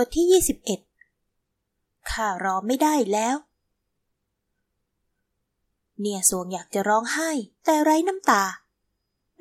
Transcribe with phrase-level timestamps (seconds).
[0.00, 0.42] บทที่
[1.12, 3.36] 21 ข้ารอไม่ได้แล้ว
[6.00, 7.30] เนี่ยสวงอยากจะร้องไห้
[7.64, 8.42] แต่ไร้น้ำตา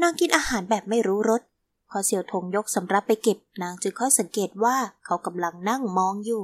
[0.01, 1.41] นางกินอาหารแบบไม่รู้รส
[1.89, 6.43] พอเสี่ยวทงยกสำรับไปเก็บ นางจึงค่อยสังเกตว่าเขากำลังนั่งมองอยู่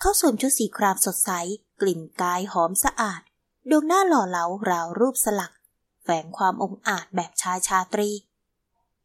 [0.00, 1.30] เขาสวมชุดสีครามสดใส
[1.80, 3.20] กลิ่นกายหอมสะอาด
[3.70, 5.52] ดวงหน้าหล่อเหลาราวรูปสลัก
[6.02, 8.10] แฝงความองอาจแบบชายชาตรี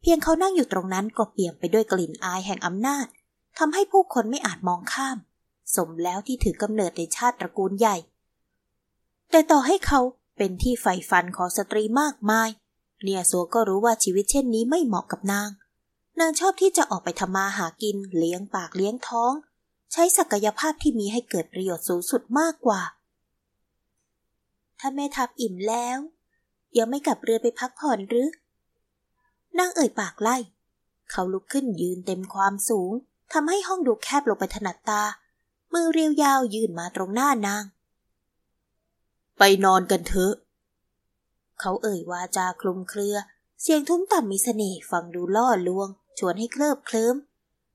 [0.00, 3.06] เพียงเขานั่งอยู่ตรงนั้นก็เปี่ยมไปด้วยกลิ่นอายแห่งอำนาจ
[3.58, 5.18] ทำให้ผู้คนไม่อาจมองข้าม
[5.76, 7.96] สมแล้วที่ถือกำเนิดในชาติตระกูลใหญ่
[9.30, 10.00] แต่ต่อให้เขา
[10.36, 12.48] เป็นที่ใฝ่ฝันของสตรีมากมาย
[13.02, 15.48] เนียสัวก็รู้ว่าชีวิตเช่นนี้ไม่เหมาะกับนาง
[16.20, 19.32] นางชอบที่จะออกไปทำมาหากินเลี้ยงปากเลี้ยงท้อง
[19.92, 22.80] ใช้ศักยภาพที่มีให้เกิดประโยชน์สูงสุดมากกว่า
[24.78, 25.98] ถ้าแม่ทับอิ่มแล้ว
[26.78, 28.26] ยังไม่กลับเรือไปพักผ่อนหรือ
[29.58, 30.36] นางเอ่ยปากไล่
[31.10, 32.92] เขาลุกขึ้นยืนเต็มความสูง
[33.32, 35.02] ทำให้ห้องดูแคบลงไปถนัดตา
[35.72, 37.64] มือเรียวยาวยื่นมาตรงหน้านาง
[39.38, 40.34] ไปนอนกันเถอะ
[41.60, 43.16] เขาเอ่ยวาจาคลุมเครือ
[43.60, 47.16] เสียงทุ้มต่ำมีเสน่ห์ฟังดูล่อลวง ชวนให้เคลิบเคลิ้ม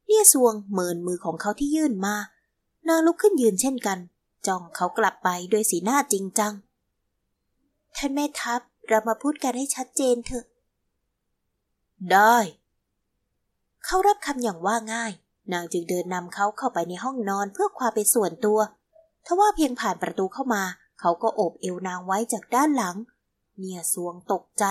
[0.07, 2.15] เนี่ยสวงเมินมือของเขาที่ยื่นมา
[2.87, 3.99] นางลุกขึ้นยืนเช่นกัน
[4.47, 6.53] จ้องเขากลับไปด้วยสีหน้าจริงจัง
[7.95, 10.45] ท่านแม่ทัพเรามาพูดกันให้ชัดเจนเถอะ
[12.11, 12.37] ได้
[13.85, 15.11] เขารับคำอย่างว่าง่าย
[15.53, 18.59] นางจึงเดินนำเขาเข้าไปในห้องนอนเพื่อความเป็นส่วนตัว
[19.25, 20.63] ทว่าเพียงผ่านประตูเข้ามา
[20.99, 22.95] เขาก็โอบเอวนางไว้จากด้านหลัง
[23.57, 24.63] เนียสวงตกใจ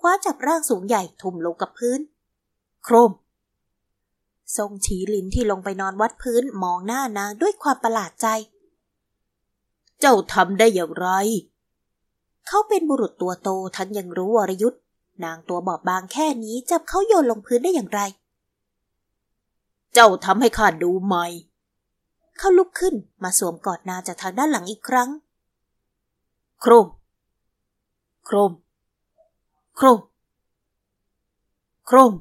[0.00, 2.00] คว้าจับร่างสูงใหญ่ทุ่มลงกับพื้น
[2.84, 3.12] โครม
[4.56, 8.26] ทรงฉีหลินที่ลงไปนอนวัดพื้นมองหน้านางด้วยความประหลาดใจ
[10.00, 11.08] เจ้าทำได้อย่างไร
[12.46, 14.80] เขาเป็นบุรุษตัวโตทั้งยังรู้วรยุทธ์
[15.24, 18.00] นางตัวบอบบางแค่นี้จับเขาโยนลงพื้นได้อย่างไร
[19.94, 21.26] เจ้าทำให้ข้าดูใหม่
[22.38, 25.10] เขาลุกขึ้นมาสวมกอดนาจากทางด้านหลังอีกครั้ง
[26.60, 26.86] โครม
[28.24, 28.52] โครม
[29.76, 30.00] โครม
[31.86, 32.12] โครม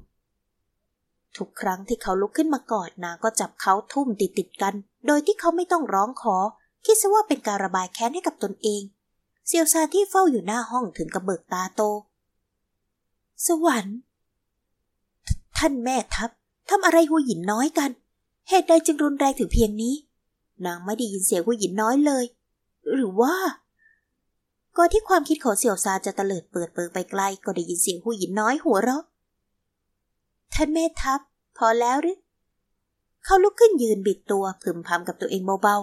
[1.37, 4.75] ทุกครั้งที่เขาลุกขึ้นมากอดนาก็จับเขาทุ่มติดติดกัน
[5.07, 6.37] โดยที่เขาไม่ต้องร้องขอ
[6.85, 8.81] คิดซะว่าเป็นการระบายแค้นให้กับตนเอง
[9.47, 11.81] เซียวซาที่เฝ้าอยู่หน้าห้องถึงกับเบิกตาโต
[13.45, 13.97] สวรรค์
[15.57, 16.31] ท่านแม่ทัพ
[16.69, 17.89] ทำอะไรหูหยินน้อยกัน
[18.49, 19.95] เหตุใดจึงรุนแรงถึงเพียงนี้
[20.65, 22.25] นางไม่ได้ยินเสียงหูหยินน้อยเลย
[22.93, 23.35] หรือว่า
[24.77, 29.03] ก่อนที่ความคิดของเสี่ยวซาจะเตลิดเปิดเปิงไปไกล ก็ได้ยินเสียงหูหยินน้อยหัวเราะ
[30.53, 31.19] ท่านแม่ทัพ
[31.57, 32.17] พอแล้วหรือ
[33.23, 35.77] เขาลุกขึ้นยืนบิดตัวพึมพำกับตัวเองเบา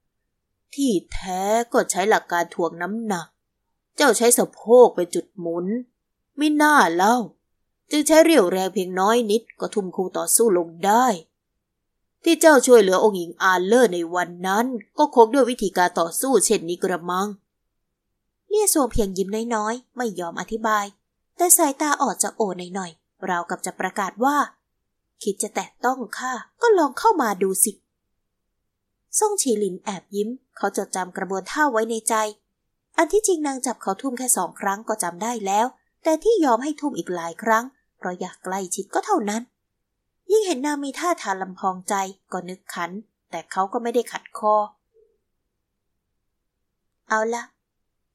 [0.00, 3.26] ๆ ที่แท้ก็ใช้หลักการถ่วงน้ำหนัก
[3.96, 5.66] เจ้าใช้สะโพกเป็นจุดหมุน
[6.36, 7.16] ไม่น่าเล่า
[7.90, 11.06] จึงใช้เรี่ยวแรงเพียงน้อยนิดก็ทุ่มคูต่อสู้ลงได้
[12.24, 14.66] ที่เจ้าช่วยเหลือองค์หญิงอาเลอร์ในวันนั้น
[14.98, 17.28] ก็คงด้วยวิธีการต่อสู้เช่นนี้กระมัง
[18.50, 20.84] เนี่ยโซเพียงยิ้มน้อยๆ ไม่ยอมอธิบาย
[21.36, 24.36] แต่สายตาออดจะโอหน่อยๆราวกับจะประกาศว่า
[25.22, 26.32] คิดจะแตะต้องข้า
[26.62, 27.72] ก็ลองเข้ามาดูสิ
[29.18, 32.14] ซ่งฉีหลินแอบยิ้ม เขาจดจำกระบวนท่าไว้ในใจ
[32.96, 35.66] อันที่จริงนางจับเขาทุ่มแค่สองครั้งก็จำได้แล้ว
[36.02, 37.64] แต่ที่ยอมให้ทุ่มอีกหลายครั้ง
[37.96, 39.42] เพราะอยากใกล้ชิดก็เท่านั้น
[40.30, 41.94] ยิ่งเห็นนางมีท่าทางลำพองใจ
[42.32, 42.90] ก็นึกขัน
[43.30, 44.54] แต่เขาก็ไม่ได้ขัดคอ
[47.08, 47.42] เอาละ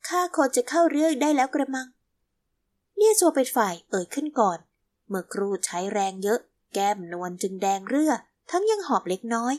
[0.07, 1.87] ข้าโคจะเข้าเรื่องได้แล้วกระมัง
[2.97, 4.59] เนี่ยโซเป็นฝ่ายเอ่ยขึ้นก่อน
[5.07, 6.39] เมื่อครูใช้แรงเยอะ
[6.73, 8.11] แก้มนวลจึงแดงเรือ
[8.51, 9.55] ทั้งยังหอบเล็กน้อย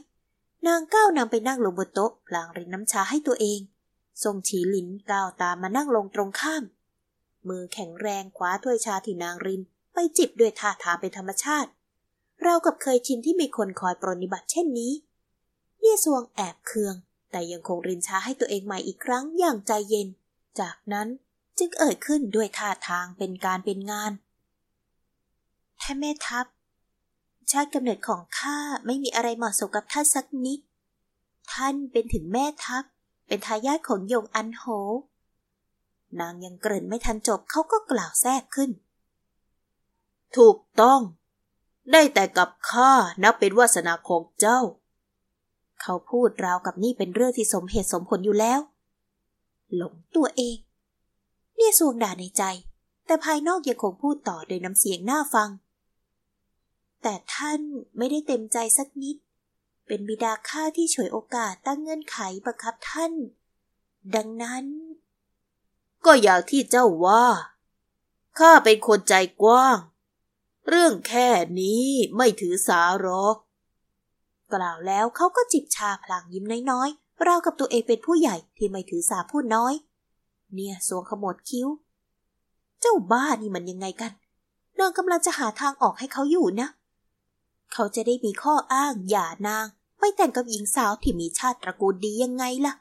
[0.67, 3.61] นางก้าวนำไปนั่งลงบนโต๊ะพลางรินน้ำชาให้ตัวเอง
[4.23, 6.65] ทรงฉีหลินก้าวตามมานั่งลงตรงข้าม
[7.49, 11.71] มือแข็งแรงคว้าถ้วยชาที่นางริน ไปจิบด้วยท่าทางเป็นธรรมชาติ
[12.43, 14.93] เรากับเคยชินที่มีคนคอยปรนิบัติเช่นนี้
[15.81, 16.95] เยี่ยสวงแอบเคือง
[17.31, 20.09] แต่ยังคงรินชาให้ตัวเองใหม่อีกครั้งอย่างใจเย็น
[20.61, 21.09] จากนั้น
[21.59, 24.13] จึงเอ่ยขึ้นด้วยท่าทางเป็นการเป็นงาน
[25.81, 26.47] ท่านแม่ทัพ
[27.51, 30.61] ชาติกำเนิดของข้าไม่มีอะไรเหมาะสมกับท่านสักนิด
[31.53, 32.85] ท่านเป็นถึงแม่ทัพ
[33.27, 34.65] เป็นทายาทของยงอันโห
[36.21, 38.71] นางยังเกริ่นไม่ทันจบเขาก็กล่าวแทรกขึ้น
[40.37, 41.01] ถูกต้อง
[41.93, 42.93] ได้แต่กับข้า
[43.23, 44.61] นับเป็นวาสนาของเจ้า
[45.81, 48.61] เขาพูดราวกับนี่เป็นเรื่องที่สมเหตุสมผลอยู่แล้ว
[49.75, 50.57] หลงตัวเอง
[51.57, 52.43] เนี่ยสวงด่าในใจ
[53.07, 55.51] แต่ภายนอกยังคงพูดต่อโดยน้ำเสียงน่าฟัง
[57.03, 57.61] แต่ท่าน
[57.97, 59.17] ไม่ได้เต็มใจสักนิด
[59.87, 63.13] เป็นบิดาข้าที่ฉวยโอกาสตั้งเงื่อนไขบังคับท่าน
[64.15, 64.65] ดังนั้น
[66.05, 67.25] ก็อย่างที่เจ้าว่า
[68.39, 69.79] ข้าเป็นคนใจกว้าง
[70.69, 71.29] เรื่องแค่
[71.61, 71.85] นี้
[72.17, 73.37] ไม่ถือสาหรอก
[74.53, 79.75] กล่าวแล้วเขาก็จิบชาพลางยิ้มน้อยๆราวกับตัวเองเป็นผู้ใหญ่ที่ไม่ถือสาผู้น้อย
[80.55, 81.69] เนี่ยสวงขมวดคิ้ว
[82.81, 84.13] เจ้าบ้านี่มันยังไงกัน
[84.79, 86.69] นางกำลังจะหาทางออกให้เขาอยู่นะ
[87.73, 89.67] เขาจะได้มีข้ออ้างหย่านาง
[89.99, 92.75] ไปแต่งกับหญิงสาวที่มีชาติตระกูลดียังไงล่ะ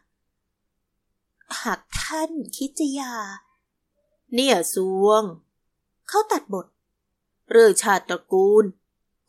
[1.62, 3.14] หากท่านคิดจะยา
[4.34, 5.24] เนี่ยสวง
[6.10, 6.66] เขาตัดบท
[7.52, 8.64] เรื่องชาติตระกูล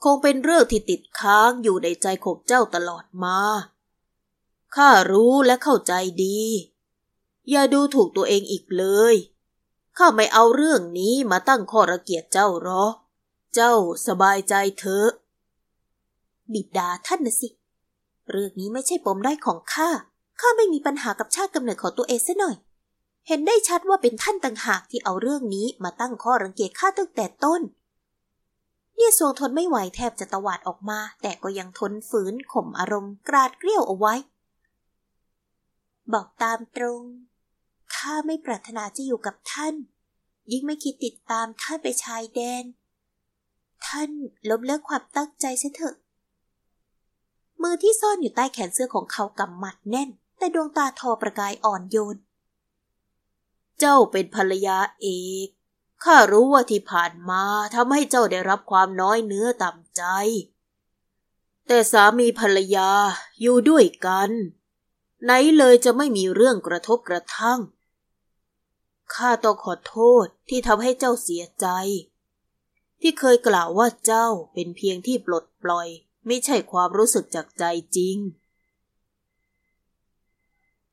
[0.02, 3.38] คงเป็นเรื่องที่ติดค้างอยู่ในใจของเจ้าตลอดมา
[4.74, 5.92] ข้ารู้และเข้าใจ
[6.24, 6.40] ดี
[7.50, 9.14] อย่าดูถูกตัวเองอีกเลย
[9.98, 12.94] ข้าไม่เอาเรื่องนี้มาตั้งข้อระเกียดเจ้าหรอก
[13.54, 13.74] เจ้า
[14.06, 15.10] สบายใจเถอะ
[16.52, 17.48] บิดาท่านนะสิ
[18.30, 19.88] เรื่องนี้ไม่ใช่ปมด้อยของข้า
[20.40, 22.56] ข้าไม่มีปัญหากับชาติกำเนิดของตัวเองซะหน่อย
[23.28, 27.60] เห็นได้ชัดว่าเป็นท่านต่างหากที่เอาเรื่องนี้มาตั้งข้อรังเกียจข้าตั้งแต่ต้น
[29.02, 34.14] เนี่ยสวงทนไม่ไหวแทบจะตวาดออกมา แต่ก็ยังทนฝืนข่มอารมณ์กราดเกลี้ยวเอาไว้
[36.12, 37.02] บอกตามตรง
[37.94, 39.74] ข้าไม่ปรารถนาจะอยู่กับท่าน
[40.52, 42.64] ยิ่งไม่คิดติดตามท่านไปชายแดน
[43.86, 44.10] ท่าน
[44.50, 45.94] ล้มเลิกความตั้งใจเสียเถอะ
[47.62, 52.16] มือที่ซ่อนอยู่ใต้แขนเสื้อของเขากำหมัดแน่น แต่ดวงตาทอประกายอ่อนโยน
[53.78, 55.06] เจ้าเป็นภรรยาเอ
[55.46, 55.48] ก
[56.02, 57.44] ข้ารู้ว่าที่ผ่านมา
[57.74, 60.02] ทำให้เจ้าได้รับความน้อยเนื้อต่ำใจ
[61.66, 62.90] แต่สามีภรรยา
[63.40, 64.30] อยู่ด้วยกัน
[65.24, 67.60] ไหนเลยจะไม่มีเรื่องกระทบกระทั่ง
[69.14, 71.66] ข้าต้องขอโทษที่ทำให้เจ้าเสียใจ
[73.00, 75.88] ที่เคยกล่าวว่าเจ้าเป็นเพียงที่ปลดปล่อย
[76.26, 77.64] ไม่ใช่ความรู้สึกจากใจ
[77.96, 78.16] จริง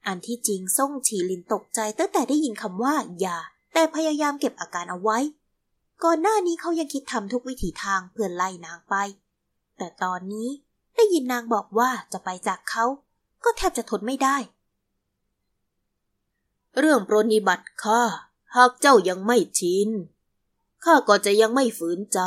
[0.08, 3.40] อันที่จริงส่งฉีลินตกใจตั้งแต่ได้ยินคำว่า อย่า
[3.74, 5.18] แต่พยายามเก็บอาการเอาไว้
[6.04, 8.96] ก่อนหน้านี้เขายังคิดทำทุกวิถีทางเพื่อไล่นางไป
[9.78, 10.50] แต่ตอนนี้
[10.96, 12.86] ได้ยินนางบอกว่าจะไปจากเขา
[13.44, 14.38] ก็แทบจะทนไม่ได้
[16.78, 18.02] เรื่องปรนิบัติข้า
[18.56, 19.90] หากเจ้ายังไม่ชิน
[20.84, 22.20] ข้าก็จะยังไม่ฝืนใจ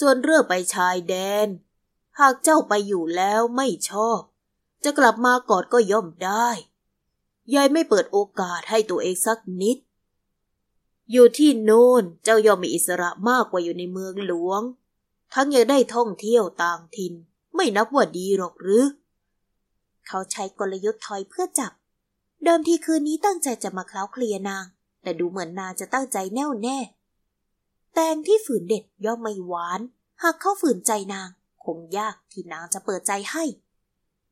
[0.00, 1.14] ส่วนเรื่องไปชายแด
[1.46, 1.48] น
[2.18, 4.20] หากเจ้าไปอยู่แล้วไม่ชอบ
[4.84, 6.48] จะกลับมากอดก็ย่อมได้
[7.54, 9.78] ยายไม่เปิดโอกาสให้ตัวเองสักนิด
[11.12, 14.62] อยู่ที่โน่นเจ้าย่อมมีอิสระมากกว่าอยู่ในเมืองหลวง
[15.34, 17.14] ทั้งยังได้ท่องเที่ยวต่างถิ่น
[17.54, 18.84] ไม่นับว่าดีหรอกหรือ
[20.06, 21.72] เขาใช้กลยุทธ์ถอยเพื่อจับ
[22.44, 24.64] เดิมทีคืนนี้ตั้งใจจะมาเคล้าเคลียนาง
[25.02, 26.78] แต่ดูเหมือนนางจะตั้งใจแน่วแน่
[27.94, 29.80] แตงที่ฝืนเด็ดย่อมไม่หวาน
[30.22, 31.28] หากเขาฝืนใจนาง
[31.64, 33.44] คงยากที่นางจะเปิดใจให้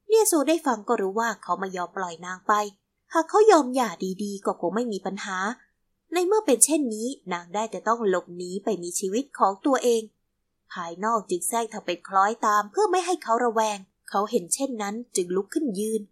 [0.09, 2.53] เนี่ยโซได้ฟังก็รู้ว่าเขาไม่ยอมปล่อยนางไป
[3.13, 3.91] หากเขายอมหย่า
[4.23, 5.37] ดีๆ ก็คงไม่มีปัญหา
[6.13, 10.03] ในเมื่อเป็นเช่นนี้นางได้แต่ต้องหลบหนีไปมีชีวิตของตัวเอง
[10.73, 13.79] ภายนอกจึงแทรกเธอไปคล้อยตามเพื่อไม่ให้เขาระแวง
[14.11, 16.03] เขาเห็นเช่นนั้นจึงลุกขึ้นยืน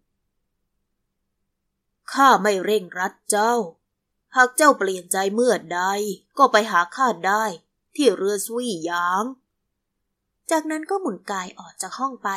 [2.11, 3.53] ข้าไม่เร่งรัดเจ้า
[4.35, 5.81] หากเจ้าเปลี่ยนใจเมื่อใด
[6.37, 7.43] ก็ไปหาข้าได้
[7.95, 9.23] ที่เรือซุยยาง
[10.51, 12.29] จากนั้นก็หมุนกายออกจากห้องไป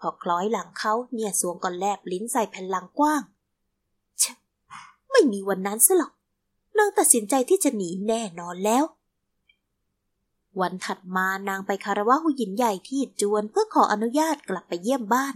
[0.00, 3.22] พอคล้อยหลังเขาเนี่ยสวงก่อนแลบลิ้นใส่แผ่นหลังกว้าง
[4.22, 4.24] ช
[5.10, 6.12] ไม่มีวันนั้นซะหรอก
[6.78, 8.84] นางตัดสินใจที่จะหนีแน่นอนแล้ว
[10.60, 15.34] วันถัดมานางไปคารวะหุยินใหญ่ที่จวนเพื่อขออนุญาตกลับไปเยี่ยมบ้าน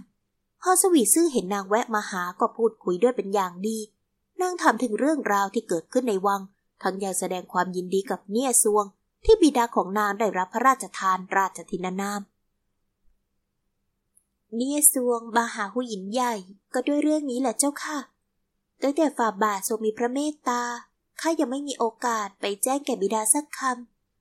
[0.61, 3.79] พอสวีซื่อเห็นนางแวะมาหาก็พูดคุยด้วยเป็นอย่างดี
[4.41, 6.41] นางถามถึงเรื่องราวที่เกิดขึ้นในวัง
[6.83, 8.85] ทั้งยังแสดงความยินดีกับเนี่ยซวง
[9.25, 12.21] ที่บิดาของนางได้รับพระราชทานราชทินานาม
[14.57, 16.33] เนี่ยซวงมาหาหุยินใหญ่
[16.73, 17.99] ก็ด้วยเรื่องนี้แหละเจ้าค่ะ
[18.83, 20.63] ตั้งแต่ฝ่าบาททรงมีพระเมตตา
[21.21, 23.61] ข้ายังไม่มีโอกาสไปแจ้งแก่บิดาสักค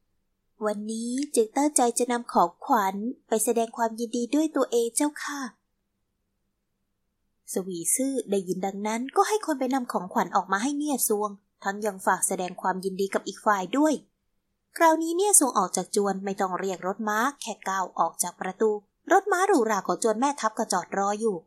[0.01, 2.95] ำ วันนี้จึงตั้งใจจะนำของขวัญ
[3.27, 5.41] ไปแสดงความยินดีด้วยตัวเองเจ้าค่ะ
[7.53, 11.29] สวีซื่อได้ยินดังนั้นก็ให้คนไปนำของขวัญออกมาให้เนี่ยซวง
[11.63, 13.93] ทั้งยังฝากแสดงความยินดีกับอีกฝ่ายด้วย
[14.77, 18.71] คราวนี้เนี่ยซวงออกจากจวนไม่ต้องเรียกรถม้าแค่ก้าวออกจากประตู
[19.11, 21.37] รถม้าหรูหราของจวนแม่ทัพก็จอดรออยู่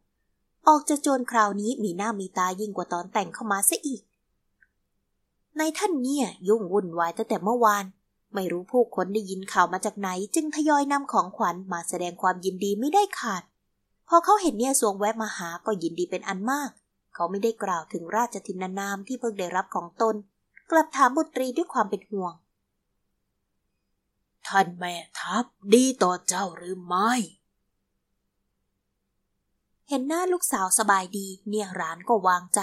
[0.69, 4.03] ออกจากจวนคราวนี้มีหน้ามีตายิ่งกว่าตอนแต่งเข้ามาซะอีก
[5.59, 7.85] ในท่านเนี่ยยุ่งวุ่นวายตั้งแต่เมื่อวาน
[8.35, 13.43] ไม่รู้ผู้คนได้ยินข่าวมาจากไหน จึงทยอยนำของขวัญมาแสดงความยินดีไม่ได้ขาด
[14.09, 16.71] พอเขาเห็นเนี่ยสวงแวะมาหาก็ยินดีเป็นอันมาก
[17.15, 20.15] เขาไม่ได้กล่าวถึงราชทินานามที่เพิ่งได้รับของตน
[20.71, 22.35] กลับถามบุตรีด้วยความเป็นห่วง
[24.47, 25.45] ท่านแม่ทัพ
[25.75, 27.13] ดีต่อเจ้าหรือไม่
[29.89, 32.61] เห็นหน้าลูกสาวสบายดี เนี่ยร้านก็วางใจ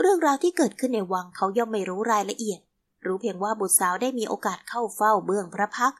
[0.00, 2.60] เรื่องราวที่เกิดขึ้นในวังเขาย่อมไม่รู้รายละเอียด
[3.06, 5.94] รู้เพียงว่าบุตรสาวได้มีโอกาสเข้าเฝ้าเบื้องพระพัก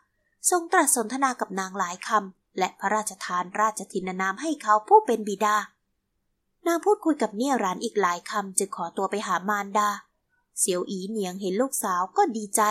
[0.51, 5.57] ทรงตรัสสนทนากับนางหลายคำและพระราชทานราชทินนามให้เขาผู้เป็นบิดา
[6.67, 9.89] นางพูดคุยกับเนี่ยรานอีกหลายคำจึงขอตัวไปหามารดา
[10.59, 12.63] เสียวอีเหนียงเห็นลูกสาวก็ดีใจ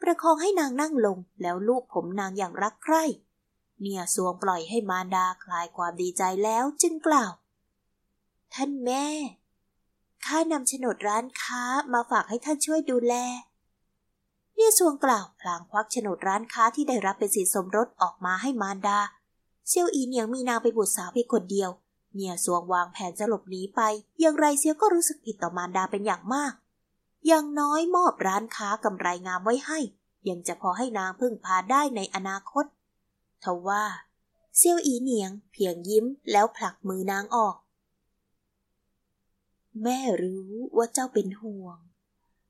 [0.00, 3.04] ประคองให้นางนั่งลง แล้วลูบผมนางอย่างรักใคร่
[3.80, 7.32] เนี่ยสวงปล่อยให้มารดาคลายความดีใจแล้วจึงกล่าว
[8.54, 9.06] ท่านแม่
[10.26, 13.14] ข้านำโฉนดร้านค้ามาฝากให้ท่านช่วยดูแล
[14.54, 18.98] เนี่ยสวงกล่าวพลางควักโฉนดร้านค้าที่ได้รับเป็นสินสมรสออกมาให้มารดา
[19.68, 21.70] เซียวอีเหนียงมีนางเป็นบุตรสาวเพียงคนเดียว
[22.14, 23.80] เนี่ยสวงวางแผนจะหลบหนีไป
[24.20, 26.52] อย่างไรเซียวก็รู้สึกผิดต่อมารดาเป็นอย่างมาก
[27.26, 29.78] อย่างน้อยมอบร้านค้ากำไรงามไว้ให้
[30.28, 32.64] ยังจะพอให้นางพึ่งพาได้ในอนาคต
[33.44, 33.84] ทว่า
[34.56, 37.54] เซียวอีเหนียงเพียงยิ้มแล้วผลักมือนางออก
[39.82, 41.78] แม่รู้ว่าเจ้าเป็นห่วง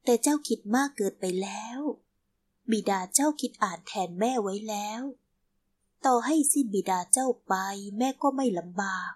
[0.05, 1.81] แต่เจ้าคิดมากเกินไปแล้ว
[2.71, 5.03] บิดาเจ้าคิดอ่านแทนแม่ไว้แล้ว
[6.07, 7.55] ต่อให้สิ้นบิดาเจ้าไป
[7.99, 9.13] แม่ก็ไม่ลำบาก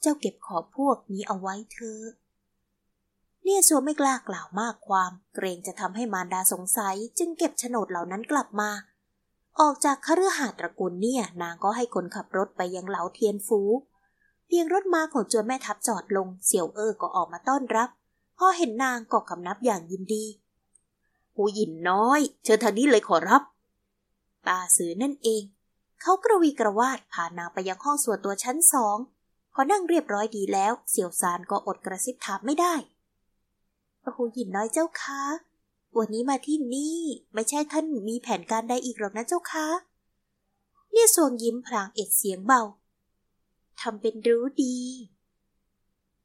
[0.00, 2.04] เจ้าเก็บขอพวกนี้เอาไว้เถอะ
[3.44, 8.70] เนี่ยซัวไม่กล้ากล่าวมากความ เกรงจะทำให้มารดาสงสัย จึงเก็บโฉนดเหล่านั้นกลับมา
[9.60, 13.60] ออกจากคฤหาสน์ตระกูลเนี่ย นางก็ให้คนขับรถไปยังเหลาเทียนฟู
[14.56, 17.88] พียงรถม้าของจวนแม่ทัพจอดลง เสี่ยวเอ้อก็ออกมาต้อนรับ
[18.38, 20.24] พอเห็นนางก็คำนับอย่างยินดี
[21.34, 23.42] ผู้หญินน้อย เชิญทางนี้เลยขอรับ
[24.46, 25.42] ตาสือนั่นเอง
[26.00, 28.96] เขากระวีกระวาดพานางไปยังห้องส่วนตัวชั้นสอง
[29.52, 32.74] พอนั่งเรียบร้อยดีแล้ว เสี่ยวซานก็อดกระซิบถามไม่ได้
[34.02, 35.22] โอ้โหหญินน้อยเจ้าคะ
[35.98, 36.98] วันนี้มาที่นี่
[37.34, 39.66] ไม่ใช่ท่านมีแผนการใดอีกหรอกนะเจ้าคะ
[40.92, 42.62] เนี่ยสวงยิ้มพลางเอ็ดเสียงเบา
[43.80, 44.76] ทำเป็นรู้ดี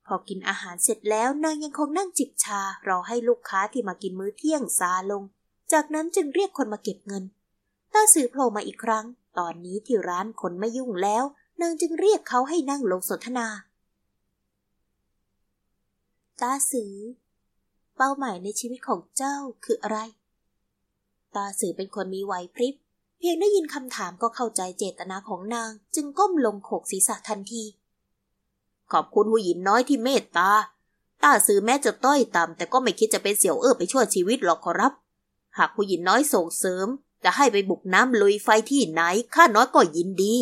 [0.06, 5.24] พอกินอาหารเสร็จแล้วนางยังคงนั่งจิบชารอให้ลูกค้าที่มากินมื้อเที่ยงซาลง
[5.72, 7.24] จากนั้นจึงเรียกคนมาเก็บเงิน
[7.94, 9.06] ตาสือโผล่มาอีกครั้ง
[9.40, 11.24] ตอนนี้ที่ร้านคนไม่ยุ่งแล้ว
[11.62, 13.48] นางจึงเรียกเขาให้นั่งลงสนทนา
[16.42, 16.94] ตาสือ
[17.98, 20.00] เป้าหมายในชีวิตของเจ้าคืออะไร
[21.36, 22.76] ตาสือเป็นคนมีไหวพริบ
[23.20, 27.64] เพียงได้ยินคำถามก็เข้าใจเจตนาของนาง จึงก้มลงโขกศีรษะทันที
[28.92, 30.52] ขอบคุณผู้หญิงน้อยที่เมตตา
[31.24, 34.94] ต้าซื้อแม้จะต้อยต่ำแต่ก็ไม่คิดจะเป็นเสี่ยวเอ้อไปช่วยชีวิตหรอกขอรับ
[35.58, 36.88] หากผู้หญิงน้อยส่งเสริม
[37.24, 39.02] จะให้ไปบุกน้ำลุยไฟที่ไหน
[39.36, 40.36] ข้าน้อยก็ยินดี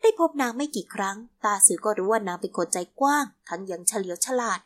[0.00, 4.60] ได้พบนางไม่กี่ครั้ง ตาสือก็รู้ว่านางเป็นคนใจกว้าง ทั้งยังเฉลียวฉลาด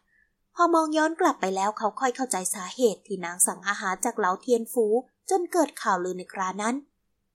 [0.55, 4.87] พอมองย้อนกลับไปแล้วเขาค่อยเข้าใจสาเหตุที่นางสั่งอาหารจากเหลาเทียนฟู
[5.31, 6.77] จนเกิดข่าวลือในครานั้น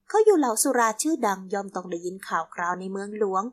[0.08, 3.44] เขาอยู่เหล่าสุราชื่อดังยอมต้องได้ยินข่าวคราวในเมืองหลวง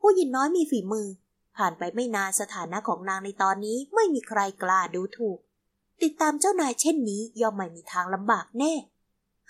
[0.00, 1.08] ผู้หญิงน้อยมีฝีมือ
[1.56, 5.38] ผ่านไปไม่นานสถานะของนางในตอนนี้ไม่มีใครกล้าดูถูก
[6.02, 8.74] ติดตามเจ้านายเช่นนี้ย่อมไม่มีทางลำบากแน่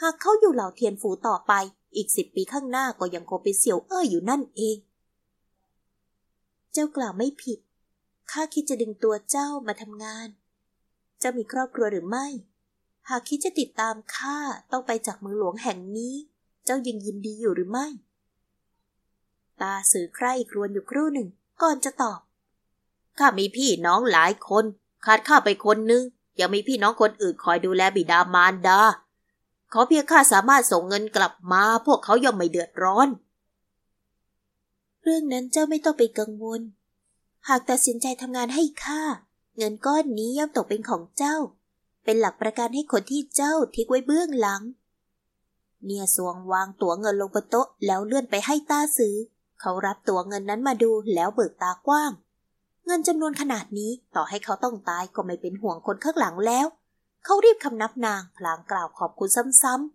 [0.00, 1.52] หากเขาอยู่เหล่าเทียนฟูต่อไป
[1.96, 4.76] อีกสิบปีข้างหน้าก็ยังคงเป็นเสี่ยวเอ้ยอยู่นั่นเอง
[6.72, 7.58] เจ้ากล่าวไม่ผิด
[8.30, 10.28] ข้าคิดจะดึงตัวเจ้ามาทำงาน
[11.18, 12.26] เจ้ามีครอบครัวหรือไม่
[13.08, 14.38] หากคิดจะติดตามข้า
[14.72, 16.14] ต้องไปจากเมืองหลวงแห่งนี้
[16.64, 17.86] เจ้ายังยินดีอยู่หรือไม่
[19.60, 21.28] ตาสือใคร่ครวญอยู่ครู่หนึ่ง
[21.62, 22.20] ก่อนจะตอบ
[23.18, 24.64] ข้ามีพี่น้องหลายคน
[25.04, 26.02] ขาดข้าไปคนนึง
[26.40, 28.82] ยังมีพี่น้องคนอื่นคอยดูแลบิดามารดา
[29.72, 33.08] ขอเพียงข้าสามารถส่งเงินกลับมา พวกเขาย่อมไม่เดือดร้อน
[35.02, 36.60] เรื่องนั้นเจ้าไม่ต้องไปกังวล
[37.48, 39.02] หากตัดสินใจทำงานให้ข้า
[39.56, 41.36] เงินก้อนนี้ย่อมตกเป็นของเจ้า
[42.04, 44.62] เป็นหลักประกันให้คนที่เจ้าทิ้งไว้เบื้องหลัง
[45.84, 49.14] เนี่ยสวงวางตั๋วเงินลงบนโต๊ะแล้วเลื่อนไปให้ต้าซื้อ
[49.60, 52.12] เขารับตั๋วเงินนั้นมาดูแล้วเบิกตากว้าง
[52.86, 56.66] เงินจำนวนขนาดนี้ต่อให้เขาต้องตายก็ไม่เป็นห่วงคนข้างหลังแล้ว
[57.24, 59.28] เขารีบคำนับนางพลางกล่าวขอบคุณ
[59.62, 59.92] ซ้ำ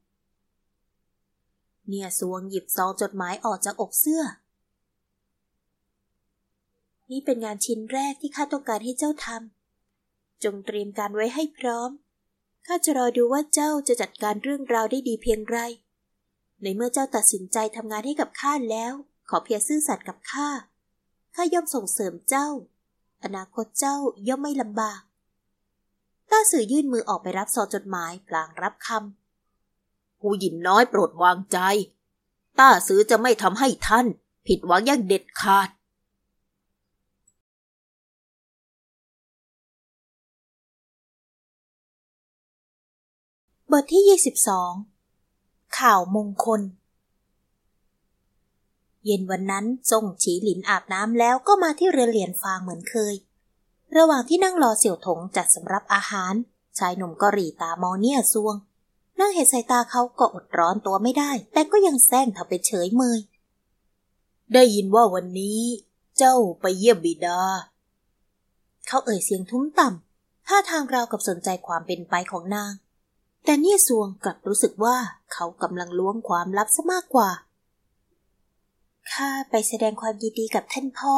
[0.88, 4.24] ๆเนี่ยสวงหยิบซองจดหมายออกจากอกเสื้อ
[7.12, 9.57] นี่เป็นงานชิ้นแรกที่ข้าต้องการให้เจ้าทำ
[10.44, 11.90] จงเตรียมการไว้ให้พร้อม
[12.68, 15.58] ข้าจะรอดูว่าเจ้าจะจัดการเรื่องราวได้ดีเพียงไร
[16.62, 18.94] ในเมื่อเจ้าตัดสินใจทำงานให้กับข้าแล้ว
[19.30, 20.50] ขอเพียงซื่อสัตย์กับข้า
[21.36, 22.48] ข้าย่อมส่งเสริมเจ้า
[23.24, 23.96] อนาคตเจ้า
[24.28, 25.02] ย่อมไม่ลำบาก
[26.32, 31.58] ต้าสื่อยื่นมือออกไปรับซองจดหมายพลางรับคำ ผู้หญิงน้อยโปรดวางใจ
[32.60, 34.06] ต้าซื้อจะไม่ทำให้ท่าน
[34.48, 35.70] ผิดหวังอย่างเด็ดขาด
[43.74, 44.20] บทที่
[44.98, 46.62] 22 ข่าวมงคล
[49.06, 53.16] เย็นวันนั้นจงฉีหลินอาบน้ำแล้วก็มาที่เรือเหรียญฟางเหมือนเคย
[53.98, 56.34] ระหว่างที่นั่งรอเสี่ยวถงจัดสำรับอาหาร
[56.78, 58.56] ชายหนุ่มก็หรี่ตามองเนี่ยซวง
[59.20, 63.20] นางเห็นสายตาเขาก็อดร้อนตัวไม่ได้ แต่ก็ยังแซงทำเป็นเฉยเมย
[64.54, 65.62] ได้ยินว่าวันนี้
[66.18, 67.42] เจ้าไปเยี่ยมบิดา
[68.88, 72.74] เขาเอ่ยเสียงทุ้มต่ำท่าทางราวกับสนใจความเป็นไปของนาง
[73.48, 74.98] แต่เนี่ยสวงกลับรู้สึกว่า
[75.34, 77.30] เขากำลังล้วงความลับซะมากกว่า
[79.12, 81.18] ข้าไปแสดงความยินดีกับท่านพ่อ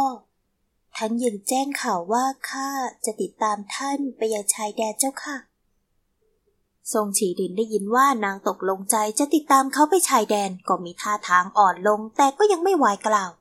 [0.95, 2.69] ท่านยังแจ้งข่าวว่าข้า
[3.05, 5.38] จะติดตามท่านไปยังชายแดนเจ้าค่ะ
[6.93, 13.31] ทรงฉีดินได้ยินว่านางตกลงใจจะติดตามเขาไปชายแดนก็มีท่าทางอ่อนลงแต่ก็ยังไม่วายกล่าว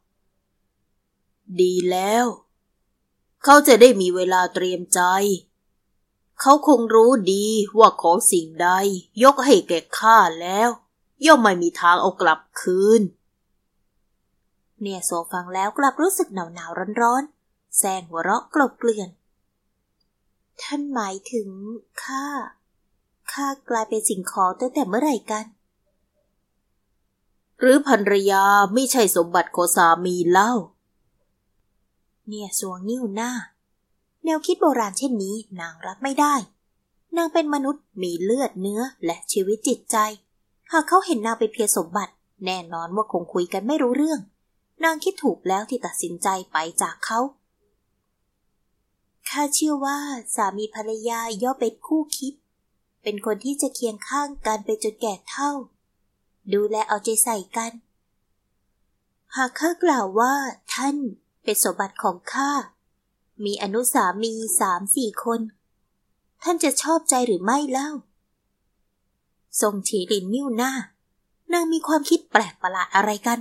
[1.60, 2.24] ดีแล้ว
[3.44, 5.00] เขาจะได้มีเวลาเตรียมใจ
[6.40, 7.46] เขาคงรู้ดี
[7.78, 8.68] ว่าของสิ่งใด
[9.22, 10.68] ยกให้แก่ข้าแล้ว
[11.26, 13.02] ย่อมไม่มีทางเอากลับคืน
[14.80, 17.22] เนี่ยโซฟังแล้วกลับรู้สึกหนาวหนาวร้อนร้อน
[17.78, 19.08] แซงหัวเราะกลบเกลื่อน
[20.62, 21.48] ท่านหมายถึง
[22.04, 22.26] ข้า
[23.32, 25.44] ข้ากลายเป็นสิ่งของตั้งแต่เมื่อไหร่กัน
[27.60, 30.52] หรือภรรยาไม่ใช่สมบัติของสามีเล่า
[32.28, 33.32] เนี่ยสวงนิ้วหน้า
[34.30, 36.34] แนวคิดโบราณเช่นนี้นางรับไม่ได้
[37.16, 39.96] นางเป็นมนุษย์มีเลือดเนื้อและชีวิตจิตใจ
[40.72, 42.14] หากเขาเห็นนางเป็นเพียงสมบัติ
[42.46, 44.20] แน่นอนว่าคงคุยกันไม่รู้เรื่อง
[44.84, 47.20] นางคิดถูกแล้วที่ตัดสินใจไปจากเขา
[49.28, 49.98] ข้าเชื่อว่า
[50.34, 52.34] สามีภรรยาย่อมเป็นคู่คิด
[53.02, 55.50] เป็นคนที่จะเคียงข้างกันไปจนแก่เท่า
[56.52, 57.72] ดูแลเอาใจใส่กัน
[59.36, 60.34] หากข้ากล่าวว่า
[60.74, 60.96] ท่าน
[61.44, 62.52] เป็นสมบัติของข้า
[63.44, 65.40] มีอนุสามีสามสี่คน
[66.42, 67.90] ท่านจะชอบใจหรือไม่เล่า
[69.60, 70.72] ทรงฉีลินนิ้วหน้า
[71.52, 73.38] นางมีความคิดแปลกประหลาดอะไรกัน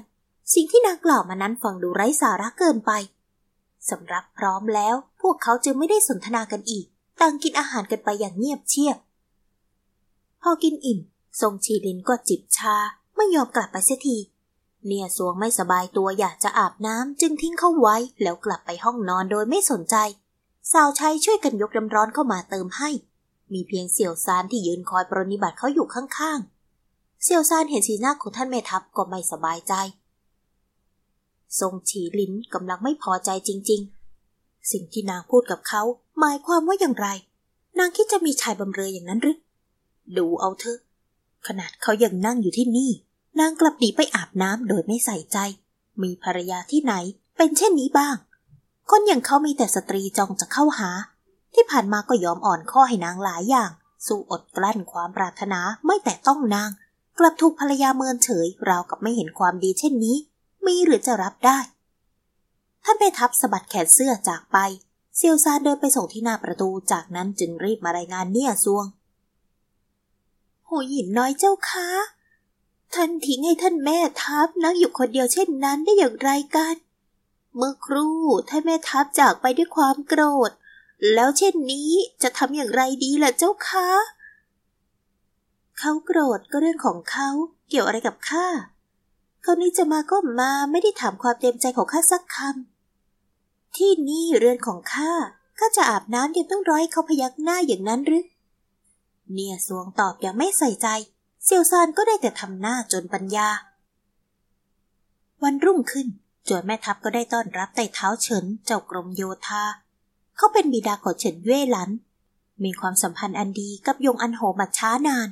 [0.53, 2.91] สิ่งที่นางกล่าวมานั้นฟังดูไร้สาระเกินไป
[3.89, 6.85] สำรับพร้อมแล้ว พวกเขาจึงไม่ได้สนทนากันอีก
[7.21, 8.97] ต่างกินอาหารกันไปอย่างเงียบเชียบ
[10.41, 10.99] พอกินอิ่ม
[11.41, 12.75] ทรงฉีลินก็จิบชา
[13.15, 14.17] ไม่ยอมกลับไปเสียที
[14.87, 19.95] เนี่ยสวงไม่สบายตัวอยากจะอาบน้ำจึงทิ้งเขาไว้ แล้วกลับไปห้องนอนโดยไม่สนใจ
[20.71, 22.89] สาวใช้ช่วยกันยกน้ำร้อนเข้ามาเติมให้
[23.53, 29.73] มีเพียงเสี่ยวซานที่ยืนคอยปรนิบัติเขาอยู่ข้างๆ เสี่ยวซานเห็นสีหน้าของท่านแม่ทัพก็ไม่สบายใจ
[31.59, 35.81] ทรงฉีลินกำลังไม่พอใจจริงๆ สิ่งที่นางพูดกับเขา
[36.19, 37.07] หมายความว่าอย่างไร
[37.79, 39.37] นางคิดจะมีชายบำเรออย่างนั้นหรือ
[40.17, 40.79] ดูเอาเถอะ
[41.47, 42.91] ขนาดเขายังนั่งอยู่ที่นี่
[43.39, 45.37] นางกลับหนีไปอาบน้ำโดยไม่ใส่ใจ
[46.01, 46.93] มีภรรยาที่ไหน
[47.37, 48.15] เป็นเช่นนี้บ้าง
[48.89, 50.89] คนอย่างเขามีแต่สตรีจองจะเข้าหา
[51.53, 53.71] ที่ผ่านมาก็ยอมอ่อนข้อให้นางหลายอย่าง
[54.07, 56.69] สู้อดกลั้นความปรารถนาไม่แต่ต้องนาง
[57.19, 60.17] กลับถูกภรรยาเมินเฉย ราวกับไม่เห็นความดีเช่นนี้
[60.65, 61.59] มีหรือจะรับได้
[62.83, 64.57] ท่านแม่ทัพสะบัดแขนเสื้อจากไป
[65.15, 68.85] เซียวซานเดินไปส่งที่หน้าประตู จากนั้นจึงรีบมารายงานเนี่ยซวง
[70.65, 71.87] โหหยินน้อยเจ้าคะ
[72.93, 76.75] ท่านทิ้งให้ท่านแม่ทัพนั่งอยู่คนเดียวเช่นนั้นได้อย่างไรกัน
[77.55, 80.51] เมื่อครู่ท่านแม่ทัพจากไปด้วยความโกรธ
[81.13, 81.91] แล้วเช่นนี้
[82.23, 83.89] จะทำอย่างไรดีล่ะเจ้าคะ
[85.79, 87.29] เขาโกรธก็เรื่องของเขา
[87.69, 88.47] เกี่ยวอะไรกับข้า
[89.41, 95.11] เขานี้จะมาก็มาไม่ได้ถามความเต็มใจของข้าสักคำที่นี่เรือนของข้า
[95.59, 98.25] ข้าจะอาบน้ำยังต้องร้อยเขาพยักหน้าอย่างนั้นหรือ
[99.33, 100.87] เนี่ยสวงตอบอย่างไม่ใส่ใจ
[101.49, 103.49] เซียวซานก็ได้แต่ทำหน้าจนปัญญา
[105.43, 106.07] วันรุ่งขึ้น
[106.47, 109.63] จวนแม่ทัพก็ได้ต้อนรับไต่เท้าเฉินเจ้ากรมโยธา
[110.37, 111.89] เขาเป็นบิดาของเฉินเว่หลัน
[112.63, 115.27] มีความสัมพันธ์อันดีกับยงอันโหมาช้านาน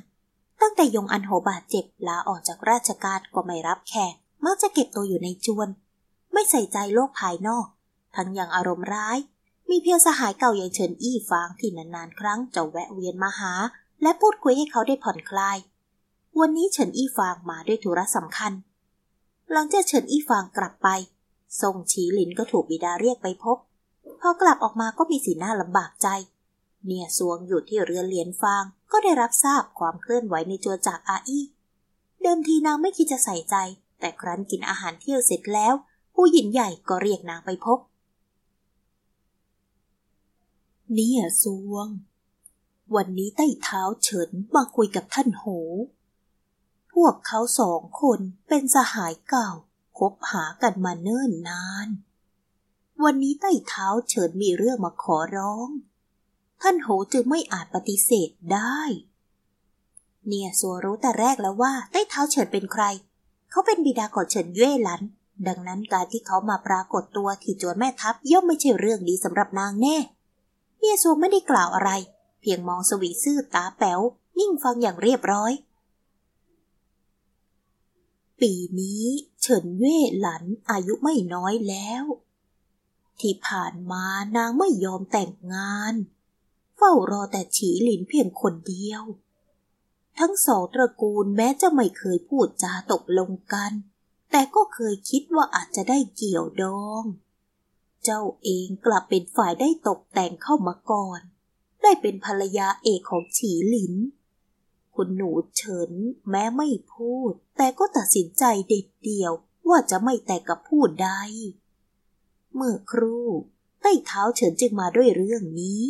[0.60, 5.68] ตั้งแต่ยงอันโหบาดเจ็บลาออกจากราชการก็ไม่รับแขกมักจะเก็บตัวอยู่ในจวน
[6.32, 7.66] ไม่ใส่ใจโลกภายนอก
[8.16, 9.18] ทั้งยังอารมณ์ร้าย
[9.70, 13.52] มีเพียงสหายเก่าอย่างเฉินอี้ฟางที่นานๆครั้งจะแวะเวียนมาหา
[14.02, 15.58] และพูดคุยให้เขาได้ผ่อนคลาย
[16.40, 18.52] วันนี้เฉินอี้ฟางมาด้วยธุระสำคัญ
[19.52, 20.88] หลังจากเฉินอี้ฟางกลับไป
[21.60, 23.58] ทรงฉีหลินก็ถูกบิดาเรียกไปพบ
[24.20, 26.08] พอกลับออกมาก็มีสีหน้าลำบากใจ
[26.86, 31.44] เนี่ยสวงอยู่ที่เรือนเหรียญฟางก็ได้รับทราบความเคลื่อนไหวในจัวจากอาอี้
[32.22, 33.56] เดิมทีนางไม่คิดจะใส่ใจ
[34.00, 35.74] แต่ครั้นกินอาหารเที่ยวเสร็จแล้ว
[36.14, 37.78] ผู้หญิงใหญ่ก็เรียกนางไปพบ
[40.94, 41.88] เนี่ยสวง
[42.94, 45.46] วันนี้ใต้เท้าเฉินมาคุยกับท่านโห
[47.00, 49.50] พวกเขาสองคนเป็นสหายเก่า
[49.98, 51.88] คบหากันมาเนิ่นนาน
[53.04, 55.68] วันนี้ใต้เท้าเฉินมีเรื่องมาขอร้อง
[56.62, 58.80] ท่านโหจึงไม่อาจปฏิเสธได้
[60.26, 62.84] เนี่ยสัวรู้แต่แรกแล้วว่าใต้เท้าเฉินเป็นใคร
[63.50, 65.02] เขาเป็นบิดาของเฉินเย่หลัน
[65.46, 69.96] ดังนั้นการที่เขามาปรากฏตัวที่จวนแม่ทัพย่อมไม่ใช่เรื่องดีสำหรับนางแน่
[70.78, 71.90] เนี่ยสัวไม่ได้กล่าวอะไร
[72.40, 74.00] เพียงมองสวีซื่อตาแป๋ว
[74.38, 75.52] นิ่งฟังอย่างเรียบร้อย
[78.40, 79.04] ปีนี้
[79.40, 82.04] เฉินเว่หลันอายุไม่น้อยแล้ว
[83.20, 84.04] ที่ผ่านมา
[84.36, 85.94] นางไม่ยอมแต่งงาน
[86.76, 89.02] เฝ้ารอแต่ฉีหลินเพียงคนเดียว
[90.18, 93.72] ทั้งสองตระกูลแม้จะไม่เคยพูดจาตกลงกัน
[94.30, 97.04] แต่ก็เคยคิดว่าอาจจะได้เกี่ยวดอง
[98.04, 101.20] เจ้าเองกลับเป็นฝ่ายได้ตกแต่งเข้ามาก่อน
[101.82, 103.94] ได้เป็นภรรยาเอกของฉีหลิน
[104.96, 105.90] คุณหนูเฉิน
[106.30, 109.32] แม้ไม่พูด แต่ก็ตัดสินใจเด็ดเดี่ยว
[109.68, 111.10] ว่าจะไม่แต่กับผู้ใด
[112.54, 113.28] เมื่อครู่
[113.80, 115.86] ใต้เท้าเฉินจึงมาด้วยเรื่องนี้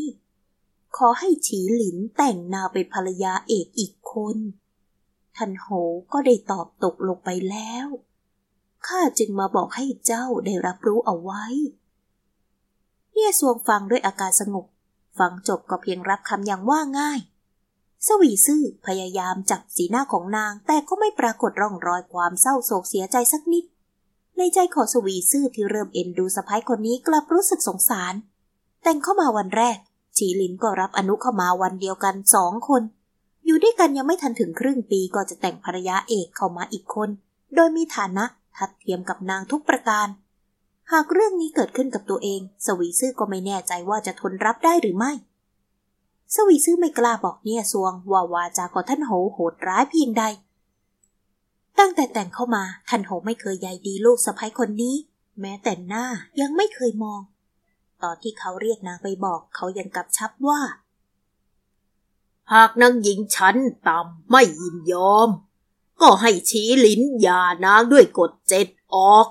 [0.96, 4.36] ขอให้ฉีหลินแต่งนาเป็นภรรยาเอกอีกคน
[5.36, 5.66] ทันโห
[6.12, 7.86] ก็ได้ตอบตกลงไปแล้ว
[8.86, 11.44] ข้าจึงมาบอกให้เจ้าได้รับรู้เอาไว้
[13.12, 14.66] เนี่ยสวงฟังด้วยอาการสงบ
[15.18, 17.20] ฟังจบก็เพียงรับคำอย่างว่าง่าย
[18.06, 23.64] สวีซื่อพยายามจับสีหน้าของนาง แต่ก็ไม่ปรากฏร่องรอยความเศร้าโศกเสียใจสักนิด
[24.38, 28.14] ในใจของสวีซื่อที่เริ่มเอ็นดูสะพ้ายคนนี้กลับรู้สึกสงสาร
[28.82, 29.76] แต่งเข้ามาวันแรก
[30.16, 32.82] ชีลินก็รับอนุเข้ามาวันเดียวกันสองคน
[33.46, 37.08] อยู่ด้วยกันยังไม่ทันถึงครึ่งปีก็จะแต่งภรรยาเอกเข้ามาอีกคน
[37.54, 38.24] โดยมีฐานะ
[38.56, 40.08] ทัดเทียมกับนางทุกประการ
[40.92, 45.12] หากเรื่องนี้เกิดขึ้นกับตัวเอง สวีซื่อก็ไม่แน่ใจว่าจะทนรับได้หรือไม่
[46.36, 50.24] สวีซื่อไม่กล้าบอกเนี่ยสวงว่าวาจาของท่านโหโหดร้ายเพียงใด
[51.78, 54.94] ตั้งแต่แต่งเข้ามาท่านโหไม่เคยใยดีลูกสะพ้ยคนนี้
[55.40, 56.04] แม้แต่หน้า
[56.40, 57.20] ยังไม่เคยมอง
[58.02, 60.60] ตอนที่เขาเรียกนางไปบอกเขายังกับชับว่า
[62.52, 63.56] หากนางหญิงชั้น
[63.88, 65.28] ต่ำไม่ยินยอม
[66.00, 69.26] ก็ให้ชี้ลิ้นยานางด้วยกฎเจ็ดออก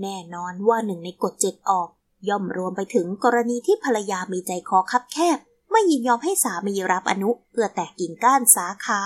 [0.00, 1.88] แน่นอนว่าหนึ่งในกฎเจ็ดออก
[2.28, 5.38] ย่อมรวมไปถึงกรณีที่ภรรยามีใจคอคับแคบ
[5.72, 9.00] ไม่ยินยอมให้สามีรับอนุเพื่อแตกกิ่งก้านสาขา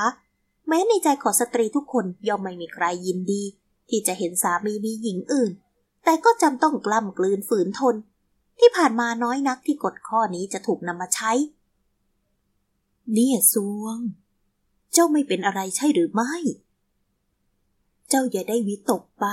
[0.69, 3.43] แม้ในใจของสตรีทุกคนย่อมไม่มีใครยินดี
[3.89, 5.53] ที่จะเห็นสามีมีหญิงอื่น
[6.05, 7.97] แต่ก็จำต้องกล้ำกลืนฝืนทน
[8.59, 11.33] ที่ผ่านมาน้อยนักที่กฎข้อนี้จะถูกนำมาใช้
[13.13, 13.99] เนี่ยซวง
[14.93, 16.35] เจ้าไม่เป็นอะไรใช่หรือไม่
[18.09, 19.27] เจ้าอย่าได้วิตกไป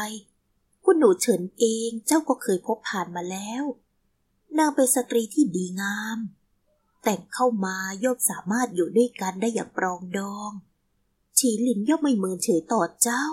[0.84, 3.64] คุณหนูเฉินเองเจ้าก็เคยพบผ่านมาแล้ว
[4.58, 6.18] นางเป็นสตรีที่ดีงาม
[7.04, 10.52] แต่งเข้ามาย่อมสามารถอยู่ด้วยกันได้อย่างปรองดอง
[11.38, 13.26] ฉีหลินย่อมไม่เมินเฉยต่อเจ้า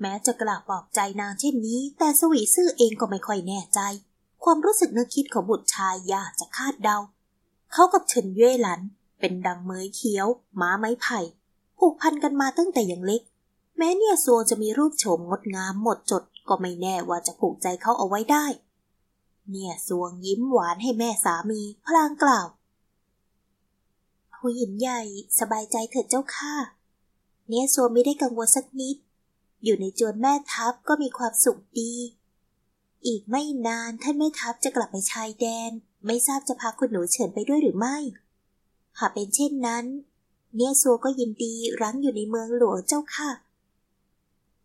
[0.00, 3.80] แม้จะกล่าวปลอบใจนางเช่นนี้ แต่สวีซื่อเองก็ไม่ค่อยแน่ใจ
[4.44, 6.98] ความรู้สึกนึกคิดของบุตรชายยากจะคาดเดา
[7.72, 8.80] เขากับเฉินเย่หลัน
[9.20, 10.26] เป็นดังเมยเขียว
[10.60, 11.20] ม้าไม้ไผ่
[11.78, 13.22] ผูกพันกันมาตั้งแต่ยังเล็ก
[13.76, 18.46] แม้เนี่ยซัวจะมีรูปโฉมงดงามหมดจดก็ไม่แน่ว่าจะผูกใจเขาเอาไว้ได้
[19.50, 22.46] เนี่ยซวงยิ้มหวานให้แม่สามี พลางกล่าว
[24.36, 25.00] ผู้หญิงใหญ่
[25.38, 26.54] สบายใจเถิดเจ้าค่ะ
[27.48, 28.96] เนี่ยซัวไม่ได้กังวลสักนิด
[29.64, 31.94] อยู่ในจวนแม่ทัพก็มีความสุขดี
[33.06, 35.70] อีกไม่นานท่านแม่ทัพจะกลับไปชายแดน
[36.06, 37.96] ไม่ทราบจะพาคุณหนูเฉินไปด้วยหรือไม่
[38.98, 39.84] หากเป็นเช่นนั้น
[40.56, 43.30] เนี่ยซัวก็ยินดีรั้งอยู่ในเมืองหลวงเจ้าค่ะ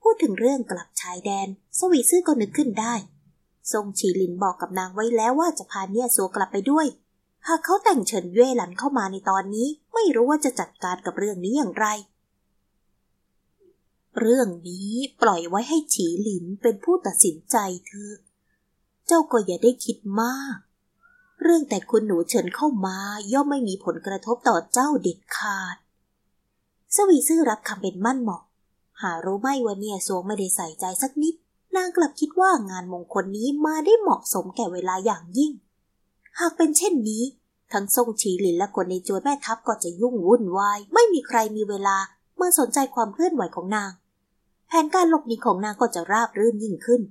[0.02, 2.93] พูดถึงเรื่องกลับชายแดน สวีซื่อก็นึกขึ้นได้
[3.71, 6.88] ทรงฉีลินบอกกับนางไว้แล้วว่าจะพาเนี่ยสัวกลับไปด้วย
[7.47, 11.88] หากเขาแต่งเฉินเย่หลันเข้ามาในตอนนี้ ไม่รู้ว่าจะจัดการกับเรื่องนี้อย่างไร
[14.19, 18.15] เรื่องนี้ปล่อยไว้ให้ฉีหลินเป็นผู้ตัดสินใจเถอะ
[19.08, 20.58] เจ้าก็อย่าได้คิดมาก
[21.41, 22.97] เรื่องแต่คุณหนูเฉินเข้ามา
[23.34, 25.78] ย่อมไม่มีผลกระทบต่อเจ้าเด็ดขาด
[26.95, 28.43] สวีซื่อรับคำเป็นมั่นเหมาะ
[29.02, 31.36] หารู้ไหมว่าเนี่ยสวงไม่ได้ใส่ใจสักนิด
[31.75, 35.51] นางกลับคิดว่างานมงคลนี้มาได้เหมาะสมแก่เวลาอย่างยิ่ง
[36.39, 37.23] หากเป็นเช่นนี้
[37.73, 41.97] ทั้งทรงฉีหลินและคนในจวนแม่ทัพก็จะยุ่งวุ่นวาย ไม่มีใครมีเวลา
[42.45, 43.91] มื่อสนใจความเคลื่อนไหวของนาง
[44.67, 47.01] แผนการหลบหนีของนางก็จะราบรื่นยิ่งขึ้น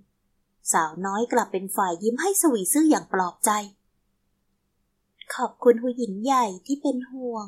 [0.73, 3.51] สาวน้อยกลับเป็นฝ่ายยิ้มให้สวีซื่ออย่างปลอบใจ
[5.35, 7.47] ขอบคุณหูหญิงใหญ่ที่เป็นห่วง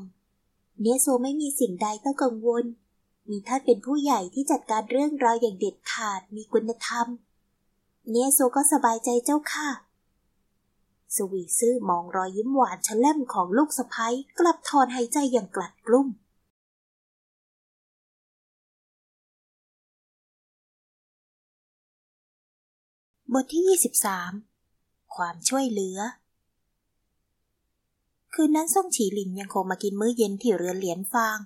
[0.81, 2.65] เนโซไม่มีสิ่งใดต้องกังวล
[3.31, 7.07] มีท่านเป็นผู้ใหญ่ที่จัดการเรื่องราวอย่างเด็ดขาดมีคุณธรรม
[8.11, 9.69] เนโซก็สบายใจเจ้าค่ะ
[11.17, 16.09] สวีซื่อมองรอยยิ้มหวานฉล่มของลูกสะพ้ยกลับถอนหายใจอย่างกลัดกลุ้ม
[23.33, 23.79] บทที่
[24.49, 25.99] 23 ความช่วยเหลือ
[28.35, 31.39] คืนนั้นซ่งฉีหลินยังคงมากินมื้อเย็นที่เรือนเหรียญฟาง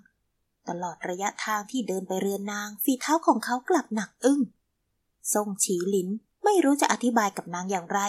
[0.68, 4.40] ตลอดระยะทางที่เดินไปเรือนนาง ฝีเท้าของเขากลับหนักอึ้ง
[5.34, 6.08] ทรงฉีหลิน
[6.44, 8.00] ไม่รู้จะอธิบายกับนางอย่างไร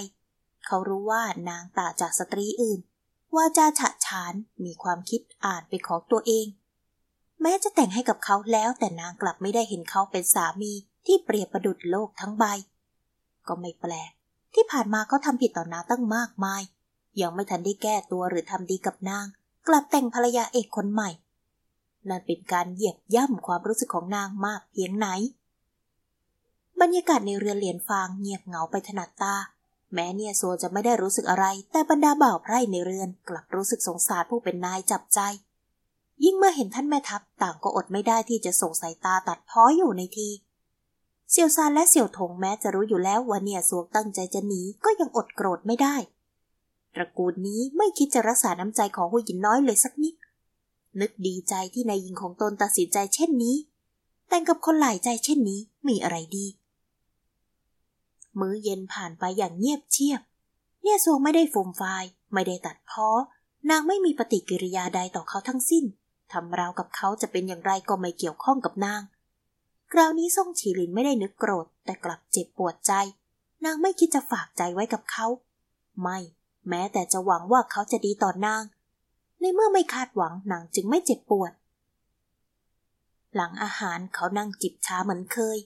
[0.65, 2.79] เขารู้ว่านางต่างจากสตรีอื่น
[3.35, 6.47] ว่าจาฉะฉานมีความคิดอ่านเป็นของตัวเอง
[7.41, 10.71] แม้จะแต่งให้กับเขาแล้วแต่นางกลับไม่ได้เห็นเขาเป็นสามี
[11.05, 12.45] ที่เปรียบประดุจโลกทั้งใบ
[13.47, 14.11] ก็ไม่แปลก
[14.53, 16.61] ที่ผ่านมาเขาทำผิดต่อนางตั้งมากมาย
[17.21, 19.25] ยังไม่ทันได้แก้ตัวหรือทำดีกับนาง
[19.67, 21.09] กลับแต่งภรรยาเอกคนใหม่
[22.07, 25.07] นั่นเป็นการเหยียบย่ำความรู้สึกของนางมากเพียงไหน
[26.81, 29.35] บรรยากาศในเรือนเหรียญฟางเงียบเหงาไปถนัดตา
[29.93, 35.19] แม้เนี่ยโซจะไม่ได้รู้สึกอะไร แต่บรรดาบ่าวไพร่ในเรือนกลับรู้สึกสงสารผู้เป็นนายจับใจ
[36.23, 40.29] ยิ่งเมื่อเห็นท่านแม่ทัพต่างก็อดไม่ได้ที่จะส่งสายตาตัดพ้ออยู่ในที
[41.31, 45.95] เซียวซานและเสี่ยวถงแม้จะรู้อยู่แล้วว่าเนี่ยสวงตั้งใจจะหนีก็ยังอดโกรธไม่ได้
[46.95, 50.13] ตระกูลนี้ไม่คิดจะรักษาน้ำใจของผู้หญิงน้อยเลยสักนิด
[50.99, 53.55] นึกดีใจที่นายหญิงของตนตัดสินใจเช่นนี้
[54.27, 56.45] แต่งกับคนหลายใจเช่นนี้มีอะไรดี
[58.39, 60.21] มื้อเย็นผ่านไปอย่างเงียบเชียบ
[60.83, 63.07] เนี่ยสวงไม่ได้ฟูมฟายไม่ได้ตัดพ้อ
[63.69, 65.85] นางไม่มีปฏิกิริยาใดต่อเขาทั้งสิ้น
[66.31, 69.01] ทำราวกับเขาจะเป็นอย่างไรก็ไม่เกี่ยวข้องกับนาง
[69.91, 72.93] คราวนี้ซ่งฉีหลินไม่ได้นึกโกรธ แต่กลับเจ็บปวดใจ
[73.65, 75.27] นางไม่คิดจะฝากใจไว้กับเขา
[76.01, 76.17] ไม่
[76.69, 78.63] แม้แต่จะหวังว่าเขาจะดีต่อนาง
[79.39, 81.51] ในเมื่อไม่คาดหวังนางจึงไม่เจ็บปวด
[83.35, 85.57] หลังอาหารเขานั่งจิบชาเหมือนเคย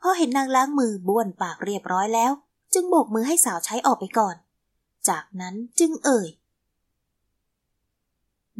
[0.00, 2.32] พอเห็นนางล้างมือบ้วนปากเรียบร้อยแล้ว
[2.74, 4.36] จึงโบกมือให้สาวใช้ออกไปก่อน
[5.08, 6.28] จากนั้นจึงเอ่ย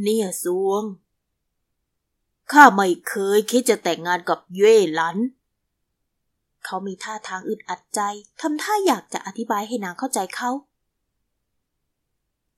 [0.02, 0.82] เนี่ยสวง
[2.52, 5.16] ข้าไม่เคยคิดจะแต่งงานกับเย่หลัน
[6.64, 8.00] เขามีท่าทางอึดอัดใจ
[8.40, 10.50] ทำท่าอยากจะอธิบายให้นางเข้าใจเขา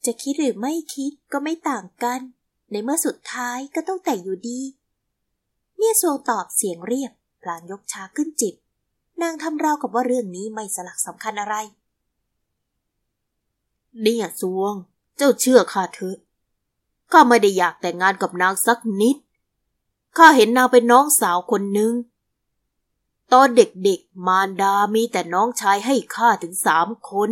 [0.07, 2.21] จะคิดหรือไม่คิดก็ไม่ต่างกัน
[2.71, 4.61] ในเมื่อสุดท้ายก็ต้องแต่งอยู่ดี
[5.79, 7.13] เนี่ยสวงตอบเสียงเรียบ
[7.43, 8.55] พลางยกชาขึ้นจิบ
[9.23, 11.55] นางทำราวกับว่าเรื่องนี้ไม่สลักสำคัญอะไร
[14.03, 14.75] เนี่ยสวง
[15.17, 16.19] เจ้าเชื่อข้าเถอะ
[17.13, 19.17] ข้าไม่ได้อยากแต่งงานกับนางสักนิด
[20.17, 21.93] ข้าเห็นนางเป็นน้องสาวคนหนึ่ง
[23.33, 27.31] ตอนเด็กๆ มารดามีแต่น้องชายให้ข้าถึงสามคน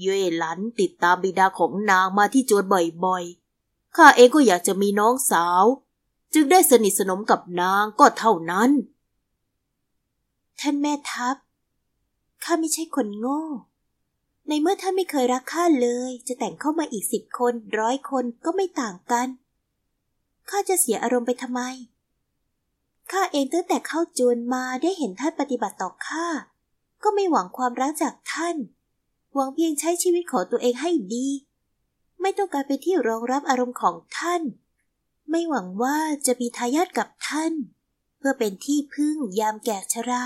[0.00, 2.64] เย่หลันติดตามบิดาของนางมาที่จวน
[3.04, 5.64] บ่อยๆ ข้าเองก็อยากจะมีน้องสาว
[6.34, 8.70] จึงได้สนิทสนมกับนางก็เท่านั้น
[10.60, 11.36] ท่านแม่ทัพ
[12.44, 13.42] ข้าไม่ใช่คนโง่
[14.48, 19.28] ในเมื่อท่านไม่เคยรักข้าเลย จะแต่งเข้ามาอีกสิบคนร้อยคนก็ไม่ต่างกัน
[20.50, 21.60] ข้าจะเสียอารมณ์ไปทำไม
[23.10, 26.26] ข้าเองตั้งแต่เข้าจวนมาได้เห็นท่านปฏิบัติต่อข้า
[27.02, 28.56] ก็ไม่หวังความรักจากท่าน
[29.34, 31.28] หวังเพียงใช้ชีวิตของตัวเองให้ดี
[32.20, 34.42] ไม่ต้องการไปที่รองรับอารมณ์ของท่าน
[35.30, 37.52] ไม่หวังว่าจะมีทายาทกับท่าน
[38.18, 40.24] เพื่อเป็นที่พึ่งยามแก่ชรา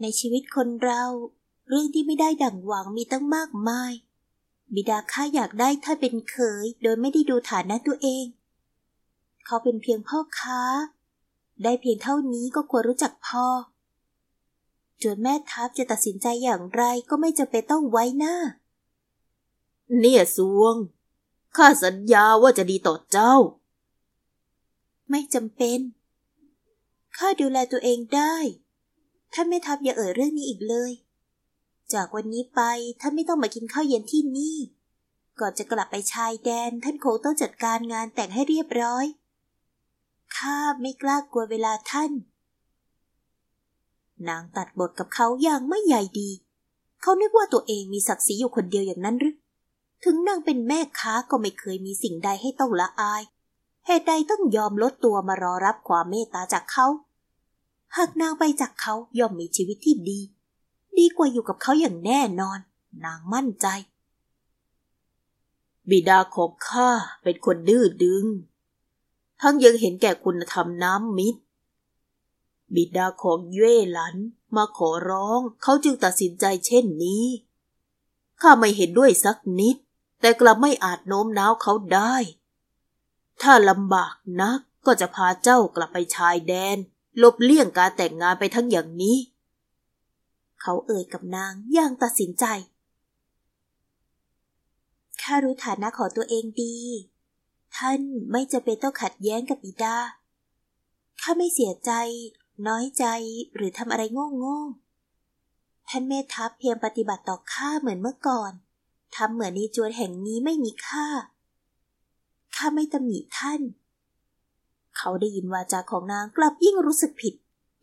[0.00, 1.04] ในชีวิตคนเรา
[1.68, 3.92] เรื่องที่ไม่ได้ดั่งหวังมีตั้งมากมาย
[4.74, 8.24] บิดาข้าอยากได้ท่านเป็นเขยโดยไม่ได้ดูฐานะตัวเอง
[9.46, 10.62] เขาเป็นเพียงพ่อค้า
[11.62, 13.46] ได้เพียงเท่านี้ก็ควรรู้จักพอ
[15.02, 18.36] จนแม่ทัพจะตัดสินใจอย่างไรก็ไม่จะเป็นต้องไว้หน้า
[19.98, 20.74] เนี่ยสวง
[21.56, 23.34] ข้าสัญญาว่าจะดีต่อเจ้า
[25.10, 25.78] ไม่จำเป็น
[27.16, 28.36] ข้าดูแลตัวเองได้
[29.32, 30.92] ท่านแม่ทัพอย่าเอ่ยเรื่องนี้อีกเลย
[31.92, 32.60] จากวันนี้ไป
[33.00, 34.56] ท่านไม่ต้องมากินข้าวเย็นที่นี่
[35.40, 39.04] ก่อนจะกลับไปชายแดนท่านคงต้องจัดการงานแต่งให้เรียบร้อย
[40.36, 42.12] ข้าไม่กล้ากลัวเวลาท่าน
[44.28, 46.30] นางตัดบทกับเขาอย่างไม่ใหญ่ดี
[47.02, 49.34] เขานึกว่าตัวเองมีศักดิ์ศรีอยู่คนเดียวอย่างนั้นหรือ
[50.04, 53.22] ถึงนางเป็นแม่ค้าก็ไม่เคยมีสิ่งใดให้ต้องละอาย
[53.86, 56.86] เหตุใดต้องยอมลดตัวมารอรับความเมตตาจากเขา
[57.96, 60.20] หากนางไปจากเขาย่อมมีชีวิตที่ดี
[60.98, 62.58] ดีกว่าอยู่กับเขาอย่างแน่นอน
[63.04, 63.66] นางมั่นใจ
[65.90, 66.90] บิดาของข้า
[67.22, 68.24] เป็นคนดื้อดึง
[69.40, 71.40] ทั้งยังเห็นแก่คุณธรรมน้ำมิตร
[72.74, 74.16] บิดาของเย่หลัน
[74.56, 77.24] มาขอร้องเขาจึงตัดสินใจเช่นนี้
[78.40, 79.76] ข้าไม่เห็นด้วยสักนิด
[80.20, 82.14] แต่กลับไม่อาจโน้มน้าวเขาได้
[83.42, 86.76] ถ้าลำบากนักก็จะพาเจ้ากลับไปชายแดน
[87.22, 89.16] ลบเลี่ยงการแต่งงานไปทั้งอย่างนี้
[90.60, 92.44] เขาเอ่ยกับนางอย่างตัดสินใจ
[95.22, 96.76] ข้ารู้ฐานะของตัวเองดี
[97.76, 98.00] ท่าน
[98.30, 99.96] ไม่จะเป็นต้องขัดแย้งกับบิดา
[101.20, 101.90] ข้าไม่เสียใจ
[102.66, 103.04] น้อยใจ
[103.54, 104.60] หรือทำอะไรโง่โง่
[105.88, 108.52] ท่านแม่ทัพเพียงปฏิบัติต่อข้าเหมือนเมื่อก่อน
[109.16, 111.06] ทำเหมือนในจวนแห่งนี้ไม่มีค่า
[112.54, 113.60] ข้าไม่ตำหนิท่าน
[114.96, 117.34] เขาได้ยินวาจาของนางกลับยิ่งรู้สึกผิด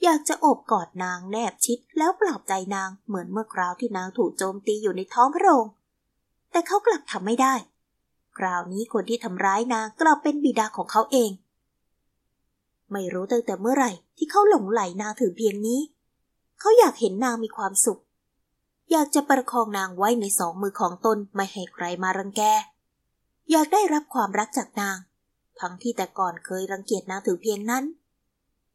[0.03, 5.65] อยากจะโอบกอดนางแนบชิดแล้วปลอบใจนางเหมือนเมื่อคราวที่นางถูกโจมตีอยู่ในท้องพระโรง
[6.51, 7.53] แต่เขากลับทำไม่ได้
[8.37, 11.31] คราวนี้คนที่ทำร้ายนางกลับเป็นบิดาของเขาเอง
[12.91, 15.81] ไม่รู้ตั้งแต่เมื่อไหร่ที่เขาหลงไหลนางถึงเพียงนี้
[16.59, 18.01] เขาอยากเห็นนางมีความสุข
[18.91, 22.41] อยากจะประคองนางไว้ในสองมือของตนไม่ให้ใครมารังแก
[23.51, 24.97] อยากได้รับความรักจากนาง
[25.59, 27.83] ทั้งที่แต่ก่อนเคยรังเกียจนางถึงเพียงนั้น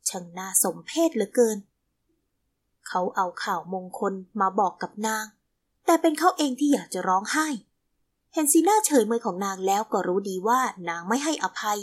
[0.09, 1.59] ช่างน่าสมเพชเหลือเกิน
[2.89, 5.25] เขาเอาข่าวมงคลมาบอกกับนาง
[5.87, 7.49] แต่เป็นเขาเองที่อยากจะร้องไห้
[8.33, 11.79] เห็นสีหน้าเฉยเมยของนางแล้วก็รู้ดีว่านางไม่ให้อภัย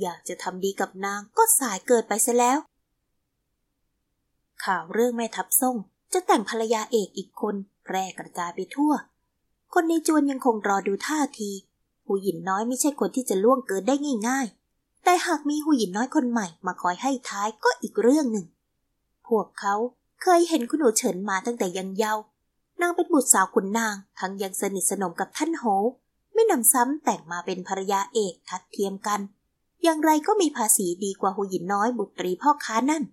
[0.00, 2.58] อยากจะทำดีกับนางก็สายเกิดไปซะแล้ว
[4.64, 5.76] ข่าวเรื่องแม่ทับส่ง
[6.12, 8.92] จะแต่งภรรยาเอกอีกคนแพร่กระจายไปทั่ว
[9.74, 11.50] คนในจวนยังคงรอดูท่าที
[12.04, 13.94] หูหยินน้อยไม่ใช่คนที่จะล่วงเกินได้
[14.28, 18.46] ง่าย ๆ แต่หากมีหูหยินน้อยคนใหม่มาคอยให้ท้ายก็อีกเรื่องหนึ่ง
[19.26, 19.74] พวกเขา
[20.22, 22.22] เคยเห็นคุณหนูเฉินมาตั้งแต่ยังเยาว์
[22.80, 25.64] นางเป็นบุตรสาวขุนนาง ทั้งยังสนิทสนมกับท่านโห
[26.34, 29.20] ไม่นำซ้ำแต่งมาเป็นภรรยาเอกทัดเทียมกัน
[29.82, 33.04] อย่างไรก็มีภาษีดีกว่าหูหยินน้อยบุตรีพ่อค้านั่น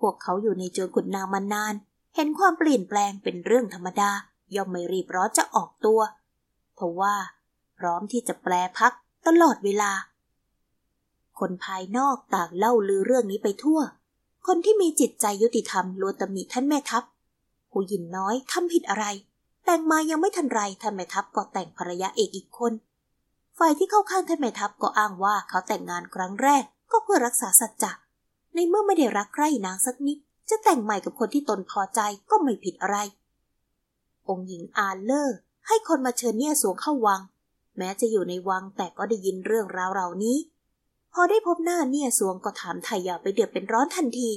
[0.00, 1.74] พวกเขาอยู่ในจวนขุนนางมานาน
[2.14, 4.10] เห็นความเปลี่ยนแปลงเป็นเรื่องธรรมดา
[4.54, 6.00] ย่อมไม่รีบร้อนจะออกตัว
[6.74, 7.14] เพราะว่า
[7.78, 8.92] พร้อมที่จะแปลพัก
[9.26, 9.90] ตลอดเวลา
[11.38, 13.80] คนภายนอกต่างเล่าลือเรื่องนี้ไปทั่ว
[14.46, 17.04] คนที่มีจิตใจยุติธรรมล้วนตำหนิท่านแม่ทัพ
[17.70, 19.06] หูหยินน้อยทำผิดอะไร
[19.64, 22.72] แต่งมายังไม่ทันไรท่านแม่ทัพก็แต่งภรรยาเอกอีกคน
[23.62, 27.92] ฝ่ายที่เข้าข้างท่านแม่ทัพก็อ้างว่าเขาแต่งงานครั้งแรกก็เพื่อรักษาสัจจะ
[28.54, 30.18] ในเมื่อไม่ได้รักใคร่นางสักนิด
[30.50, 32.96] จะแต่งใหม่กับคนที่ตนพอใจก็ไม่ผิดอะไร
[34.28, 37.20] องค์หญิงอาเลอร์ ให้คนมาเชิญเนี่ยสวงเข้าวัง
[37.76, 40.38] แม้จะอยู่ในวังแต่ก็ได้ยินเรื่องราวเหล่านี้
[41.12, 44.30] พอได้พบหน้าเนี่ยสวงก็ถามไทยอย่าไปเดือดเป็นร้อนทันที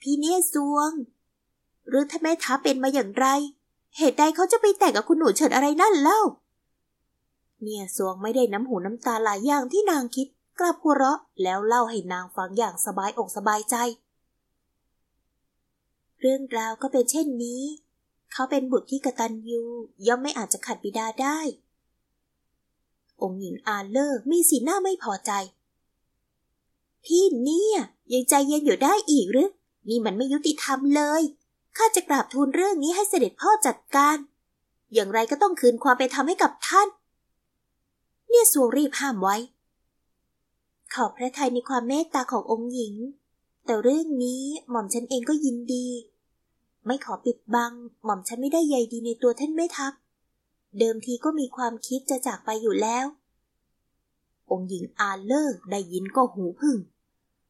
[0.00, 0.90] พี่เนี่ยสวง
[1.88, 3.26] หรือท่านแม่ทัพเป็นมาอย่างไร
[3.96, 6.20] เหตุใดเขาจะไปแต่งกับคุณหนูเฉิดอะไรนั่นเล่า
[7.62, 10.26] เนี่ยสวงไม่ได้น้ำหูน้ำตาหลายอย่างที่นางคิด
[10.58, 13.76] กลับหัวเราะแล้วเล่าให้นางฟังอย่างสบายอกสบายใจ
[16.20, 17.62] เรื่องราวก็เป็นเช่นนี้
[18.32, 19.62] เขาเป็นบุตรที่กตัญญู
[20.06, 21.38] ย่อมไม่อาจจะขัดบิดาได้
[23.22, 25.32] องค์หญิงอาเลอร์มีสีหน้าไม่พอใจ
[27.04, 27.78] พี่เนี่ย
[28.12, 29.48] ยังใจเย็นอยู่ได้อีกหรือ
[29.88, 31.22] นี่มันไม่ยุติธรรมเลย
[31.76, 34.16] ข้าจะกราบทูลเรื่องนี้ให้เสด็จพ่อจัดการ
[34.92, 36.88] อย่างไรก็ต้องคืนความเป็นธรรมให้กับท่าน
[38.30, 39.36] เนี่ยสวงรีบห้ามไว้
[40.94, 42.94] ขอบพระทัยในความเมตตาขององค์หญิง
[43.64, 45.86] แต่เรื่องนี้หม่อมฉันเองก็ยินดี
[46.86, 47.72] ไม่ขอปิดบัง
[48.04, 49.92] หม่อมฉันไม่ได้ใยดีในตัวท่านแม่ทัพ
[50.78, 53.06] เดิมทีก็มีความคิดจะจากไปอยู่แล้ว
[54.50, 56.76] องค์หญิงอาเลอร์ได้ยินก็หูพึ่ง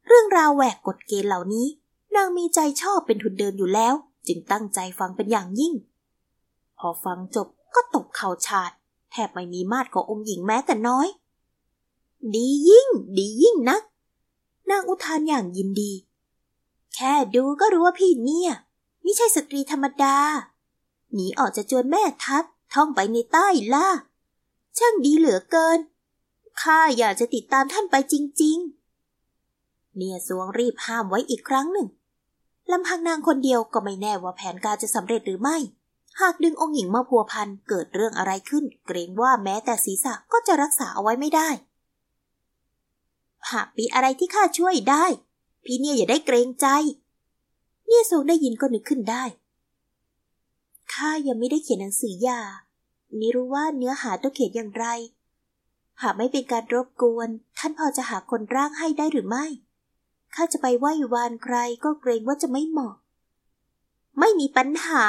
[0.07, 1.67] เรื่องราวแหวกกฎเกณฑ์เหล่านี้
[2.15, 3.93] นางมีใจชอบเป็นทุนเดิมอยู่แล้ว
[4.27, 5.73] จึงตั้งใจฟังเป็นอย่างยิ่ง
[6.77, 8.71] พอฟังจบก็ตกเข่าฉาด
[9.11, 11.07] แทบไม่มีมาดขององค์หญิงแม้แต่น้อย
[12.35, 13.81] ดียิ่ง ดียิ่งนัก
[14.69, 15.91] นางอุทานอย่างยินดี
[16.93, 18.51] แค่ดูก็รู้ว่าพี่เนี่ย
[19.01, 20.17] ไม่ใช่สตรีธรรมดา
[21.13, 22.43] หนีออกจะจวนแม่ทัพ
[22.73, 23.87] ท่องไปในใต้ล่า
[24.77, 25.79] ช่างดีเหลือเกิน
[26.61, 28.57] ข้าอยากจะติดตามท่านไปจริง
[29.27, 31.87] ๆ เนี่ยสวงรีบห้ามไว้อีกครั้งหนึ่ง
[32.71, 35.57] ลำพังนางคนเดียวก็ไม่แน่ว่าแผนการจะสำเร็จหรือไม่
[36.19, 41.49] หากดึงองค์หญิงมาพัวพันเกิดเรื่องอะไรขึ้น เกรงว่าแม้แต่ศีรษะก็จะรักษาเอาไว้ไม่ได้
[43.51, 45.05] หากมีอะไรที่ข้าช่วยได้
[45.65, 46.67] พี่เนี่ยอย่าได้เกรงใจ
[47.87, 49.23] เนี่ยสวงได้ยินก็นึกขึ้นได้
[50.93, 52.41] ข้ายังไม่ได้เขียนหนังสือหย่า
[53.17, 54.85] ไม่รู้ว่าเนื้อหาต้องเขียนอย่างไร
[56.01, 59.45] หากไม่เป็นการรบกวน ท่านพอจะหาคนร่างให้ได้หรือไม่
[60.35, 62.95] ข้าจะไปไหว้วานใครก็เกรงว่าจะไม่เหมาะ
[64.19, 65.05] ไม่มีปัญหา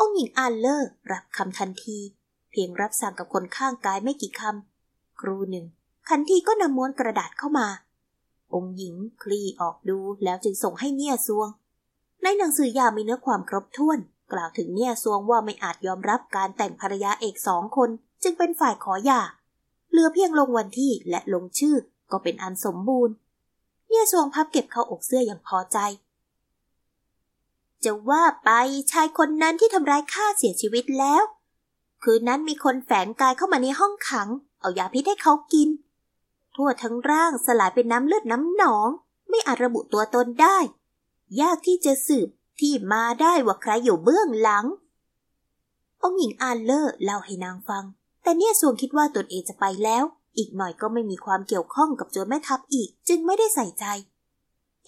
[0.00, 1.98] องค์หญิงอันเลอร์รับคำทันที
[2.50, 5.66] เพียงรับสั่งกับคนข้างกายไม่กี่คำครูหนึ่ง
[6.08, 7.68] คันทีก็นำม้วนกระดาษเข้ามา
[8.54, 11.48] องค์หญิงคลี่ออกดูแล้วจึงส่งให้เนี่ยซวง
[12.22, 13.98] ในหนังสือยามีเนื้อความครบถ้วน
[14.32, 17.90] กล่าวถึงเนี่ยซวงว่าไม่อาจยอมรับการแต่งภรรยาเอกสองคน
[18.22, 19.20] จึงเป็นฝ่ายขอหย่า
[19.90, 21.76] เหลือเพียงลงวันที่และลงชื่อ
[22.10, 23.14] ก็เป็นอันสมบูรณ์
[23.88, 25.78] เนี่ยซวงพับเก็บเข้าอกเสื้ออย่างพอใจ
[27.84, 28.50] จะว่าไป
[28.92, 31.22] ชายคนนั้นที่ทำร้ายข้าเสียชีวิตแล้ว
[32.02, 34.28] คืนนั้นมีคนแฝงกายเข้ามาในห้องขัง
[34.60, 35.68] เอายาพิษให้เขากิน
[36.54, 38.88] ทั่วทั้งร่างสลายเป็นน้ำเลือดน้ำหนอง
[39.28, 40.58] ไม่อาจระบุตัวตนได้
[41.40, 42.28] ยากที่จะสืบ
[42.60, 44.66] ที่มาได้ว่าใครอยู่เบื้องหลัง
[46.02, 47.84] องหญิงอานเลอร์เล่าให้นางฟัง
[48.22, 50.04] แต่เนี่ยสวงคิดว่าตนเองจะไปแล้ว
[50.38, 53.84] อีกหน่อยก็ไม่มีความเกี่ยวข้องกับโจรแม่ทัพอีก จึงไม่ได้ใส่ใจ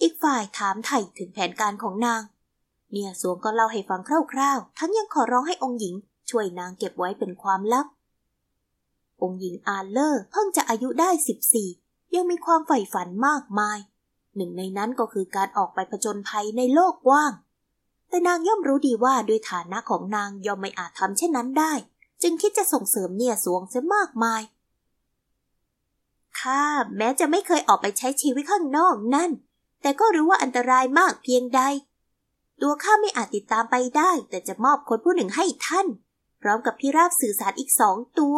[0.01, 2.21] อีกฝ่ายถามไถ่ถึงแผนการของนาง
[2.91, 4.01] เนี่ยสวงก็เล่าให้ฟัง
[4.33, 5.95] คร่าวๆ ทั้งยังขอร้องให้องค์หญิง
[6.29, 7.87] ช่วยนางเก็บไว้เป็นความลับ
[9.21, 11.69] องค์หญิงอาเลอร์เพิ่งจะอายุได้สิบสี่
[12.15, 13.77] ยังมีความใฝ่ฝันมากมาย
[14.35, 17.31] หนึ่งในนั้นก็คือการออกไปผจญภัยในโลกกว้าง
[18.09, 21.73] แต่นางย่อมรู้ดีว่าด้วยฐานะของนางย่อมไม่อาจทำเช่นนั้นได้
[22.21, 24.41] จึงคิดจะส่งเสริมเนี่ยสวงเสียมากมาย
[26.39, 26.63] ข้า
[26.97, 29.31] แม้จะไม่เคยออกไปใช้ชีวิตข้างนอกนั่น
[29.81, 31.61] แต่ก็รู้ว่าอันตรายมากเพียงใด
[32.61, 35.87] ตัวข้าไม่อาจติดตามไปได้ แต่จะมอบคนผู้หนึ่งให้ท่าน
[36.41, 38.37] พร้อมกับพิราบสื่อสารอีกสองตัว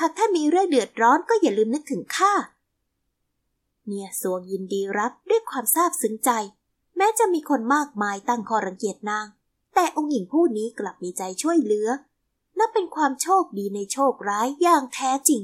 [0.00, 2.32] หากท่านมีเรื่องเดือดร้อนก็อย่าลืมนึกถึงข้า
[3.86, 6.30] เนี่ยสวงยินดีรับด้วยความซาบซึ้งใจ
[6.96, 9.26] แม้จะมีคนมากมายตั้งคอรังเกียจนาง
[9.74, 11.88] แต่องค์หญิงผู้นี้กลับมีใจช่วยเหลือ
[12.58, 15.42] นับเป็นความโชคดีในโชคร้ายอย่างแท้จริง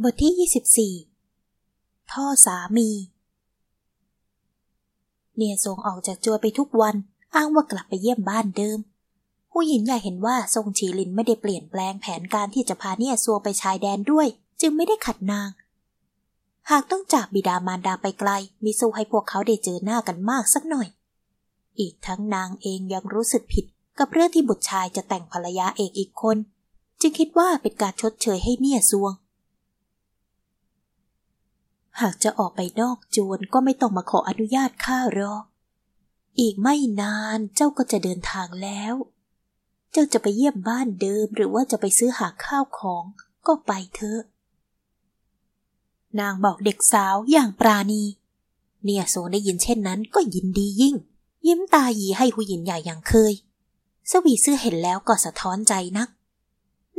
[0.00, 2.90] บทที่ 24พ่อสามี
[5.36, 6.96] เนี่ยทรงออกจากจัวไปทุกวัน
[7.34, 8.78] อ้างว่ากลับไปเยี่ยมบ้านเดิม
[9.52, 14.26] ผู้หญิงใหญ่เห็นว่าทรงชีลินไม่ได้เปลี่ยนแปลงแผนการที่จะพาเนี่ยซัวไปชายแดนด้วย
[14.60, 15.50] จึงไม่ได้ขัดนาง
[16.70, 18.30] หากต้องจากบิดามารดาไปไกล
[18.64, 20.88] มีสู้ให้พวกเขาได้เจอหน้ากันมากสักหน่อย
[21.80, 23.64] อีกทั้งนางเองยังรู้สึกผิด
[23.98, 26.36] กับเรื่องที่บุตรชายจะแต่งภรรยาเอกอีกคน
[27.00, 29.14] จึงคิดว่าเป็นการชดเชยให้เนี่ยซวง
[32.00, 35.42] หากจะออกไปนอกจวนก็ไม่ต้องมาขออนุญาตข้าหรอก
[36.40, 38.94] อีกไม่นานเจ้าก็จะเดินทางแล้ว
[39.92, 43.04] เจ้าจะไปเยี่ยมบ้านเดิมหรือว่าจะไปซื้อหาข้าวของ
[43.46, 44.20] ก็ไปเถอะ
[46.20, 48.02] นางบอกเด็กสาวอย่างปราณี
[48.84, 50.96] เนี่ยโซได้ยินเช่นนั้นก็ยินดียิ่ง
[51.46, 53.32] ยิ้มตาหยีให้ผู้หญิงใหญ่อย่างเคย
[54.10, 56.08] สวีซื่อเห็นแล้วก็สะท้อนใจนัก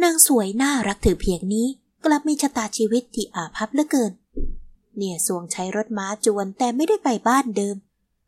[0.03, 1.67] นางสวยน่ารักถือเพียงนี้
[2.05, 4.11] กลับมีชะตาชีวิตที่อาภัพเหลือเกิน
[4.97, 7.75] เนี่ยสวงใช้รถม้าจวนแต่ไม่ได้ไปบ้านเดิม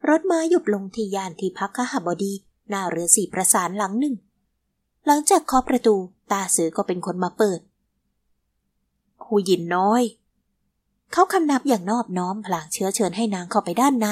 [0.09, 2.33] รถม้าหยุดลงที่ยานที่พักขหบดี
[2.69, 4.15] หน้าเรือสีประสานหลังหนึ่ง
[5.05, 5.95] หลังจากเคาะประตู
[6.31, 7.59] ตาเสือก็เป็นคนมาเปิด
[9.25, 10.03] หูยินน้อย
[11.11, 14.07] เขาคำนับอย่างนอบน้อมพลางเชื้อเชิญให้นางเข้าไปด้านใน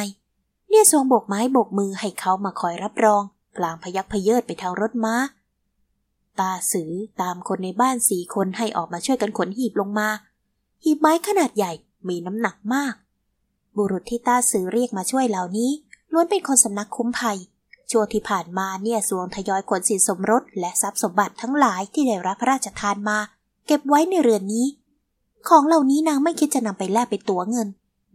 [0.70, 3.24] เนี่ยทรงโบกไม้โบกมือให้เขามาคอยรับรอง
[3.56, 5.16] พลางพยักพเยิดไปทางรถม้า
[6.40, 6.92] ตาสือ
[7.22, 10.08] ตามคนในบ้านสี่คนให้ออกมาช่วยกันขนหีบลงมา
[10.84, 11.72] หีบไม้ขนาดใหญ่
[12.10, 12.94] มีน้ำหนักมาก
[13.78, 15.72] บุรุษที่ต้าซื้อเรียกมาช่วยเหล่านี้
[16.12, 17.38] ล้วนเป็นคนสำนักคุ้มภัย
[17.92, 23.18] ช่วงที่ผ่านมาเนี่ยสวงทยอยขนสินสมรสและทรัพย์สมบัติทั้งหลายที่ได้รับพระราชทานมา
[23.68, 24.66] เก็บไว้ในเรือนนี้
[25.48, 27.68] ของเหล่านี้นางไม่คิดจะนำไปแลกเป็นตัวเงิน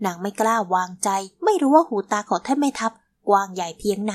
[0.04, 1.08] นางไม่กล้าวางใจ
[1.44, 2.92] ไม่รู้ว่าหูตาของท่านแม่ทัพ
[3.28, 4.14] กว้างใหญ่เพียงไหน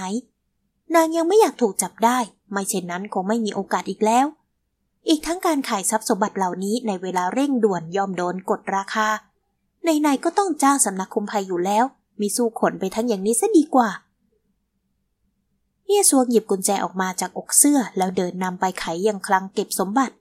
[0.95, 2.17] นางยังไม่อยากถูกจับได้
[2.51, 4.25] ไม่เช่นนั้นคงไม่มีโอกาสอีกแล้ว
[5.07, 9.07] อีกทั้งการขายทรัพย์สมบัติเหล่านี้ในเวลาเร่งด่วนยอมโดนกดราคา
[9.85, 11.83] ในๆก็ต้องจ้างสำนักคุมภัยอยู่แล้ว
[12.21, 13.89] มีสู้ขนไปทั้งอย่างนี้ซะดีกว่า
[15.85, 20.15] เฮียซวงหยิบกุญแจออกมาจากอกเสื้อ แล้วเดินนำไปไขยังคลังเก็บสมบัติ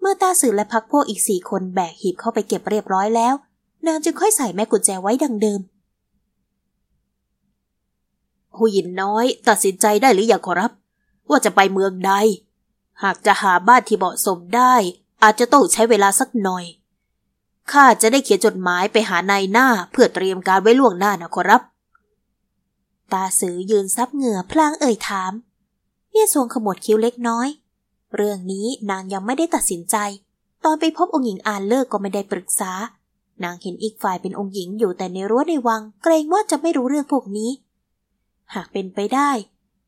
[0.00, 3.34] เมื่อตาสื่อและพักพวกอีกสี่คนแบกหีบเข้าไปเก็บเรียบร้อยแล้ว
[3.86, 5.60] นางจึงค่อยใส่แม่กุญแจไว้ดังเดิม
[8.56, 10.72] หูยินน้อย ตัดสินใจได้หรือยังขอรับ
[11.30, 12.12] ว่าจะไปเมืองใด
[13.02, 14.74] หากจะหาบ้านที่เหมาะสมได้
[15.22, 16.64] อาจจะต้องใช้เวลาสักหน่อย
[17.72, 21.62] ข้าจะได้เขียนจดหมายไปหานายหน้าเพื่อเตรียมการไว้ล่วงหน้านะขอรับ
[23.12, 25.32] ตาสือยืนซับเหงื่อพลางเอ่ยถาม
[26.10, 27.48] เยี่ยทรงขมวดคิ้วเล็กน้อย
[28.14, 29.96] เรื่องนี้นางยังไม่ได้ตัดสินใจ
[30.64, 32.72] ตอนไปพบองค์หญิงอานเลิกก็ไม่ได้ปรึกษา
[33.44, 37.50] นางเห็นอีกฝ่ายเป็นองค์หญิงอยู่แต่ในรั้วในวัง เกรงว่าจะไม่รู้เรื่องพวกนี้
[38.54, 39.30] หากเป็นไปได้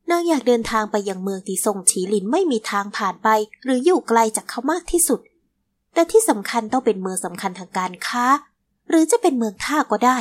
[0.09, 3.27] นางอยากเดินทางไปยังเมืองที่ทรงฉีหลินไม่มีทางผ่านไป
[3.63, 5.19] หรืออยู่ไกลจากเขามากที่สุด
[5.97, 8.25] แต่ที่สำคัญต้องเป็นเมืองสำคัญทางการค้า
[8.89, 10.17] หรือจะเป็นเมืองท่าก็ได้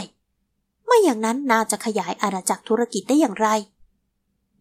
[0.86, 3.48] ไม่อย่างนั้นนาจะขยายอาณาจักรธุรกิจได้อย่างไร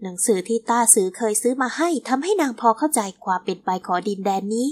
[0.01, 4.67] หนังสือที่ต้าซื้อเคยซื้อมาให้ทำให้นางพอเข้าใจความเป็นไปขอดินแดนนี้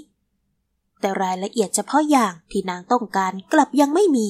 [1.00, 4.28] แต่รายละเอียดเฉพาะอย่างที่นางต้องการกลับยังไม่มี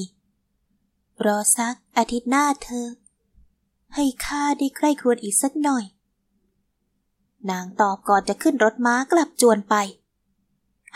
[1.25, 2.87] รอสักอาทิตย์หน้าเธอ
[3.95, 5.85] ให้ข้าได้ใคร่ครวญอีกสักหน่อย
[7.51, 9.77] นางตอบก่อนจะขึ้นรถม้ากลับจวนไป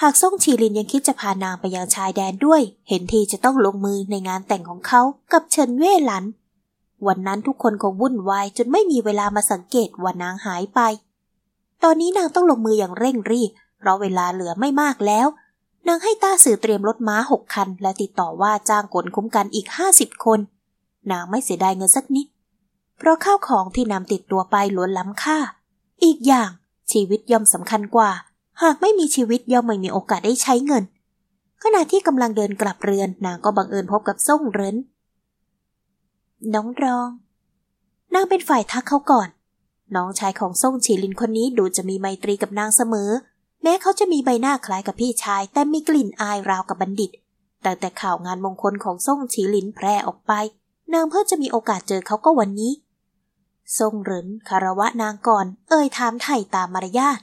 [0.02, 5.02] หากซ่งชีลินยังคิดจะพานางไปยังชายแดนด้วย เห็นทีจะต้องลงมือในงานแต่งของเขา
[5.34, 6.26] กับเฉินเว่หลัน
[7.08, 10.80] วันนั้นทุกคนคงวุ่นวายจนไม่มีเวลามาสังเกตว่านางหายไป
[11.84, 15.28] ตอนนี้นางต้องลงมืออย่างเร่งรีบ เพราะเวลาเหลือไม่มากแล้ว
[15.88, 20.40] นางให้ต้าสื่อเตรียมรถม้าหกคัน และติดต่อว่าจ้างกลคุ้มกันอีกห้าสิบคน
[21.12, 22.28] นางไม่เสียดายเงินสักนิด
[22.98, 25.38] เพราะข้าวของที่นำติดตัวไปล้วนล้ำค่า
[26.04, 26.50] อีกอย่าง
[26.92, 28.12] ชีวิตย่อมสำคัญกว่า
[28.64, 30.84] หากไม่มีชีวิตย่อมไม่มีโอกาสได้ใช้เงิน
[31.64, 34.76] ขณะที่กำลังเดินกลับเรือนนางก็บังเอิญพบกับส่งเริน
[36.54, 37.10] น้องรอง
[38.14, 39.30] นางเป็นฝ่ายทักเขาก่อน
[39.96, 43.12] น้องชายของซ่งฉีลินคนนี้ดูจะมีไมตรีกับนางเสมอ
[43.64, 47.12] แม้เขาจะมีใบหน้าคล้ายกับพี่ชาย แต่มีกลิ่นอายราวกับบัณฑิต
[47.62, 50.32] แต่แต่ข่าวงานมงคลของซ่งฉีลินแพร่ออกไป
[50.94, 52.72] นางเพิ่งจะมีโอกาสเจอเขาก็วันนี้
[53.78, 57.20] ซ่งเหรินคารวะนางก่อน เอ่ยถามไถ่ตามมารยาท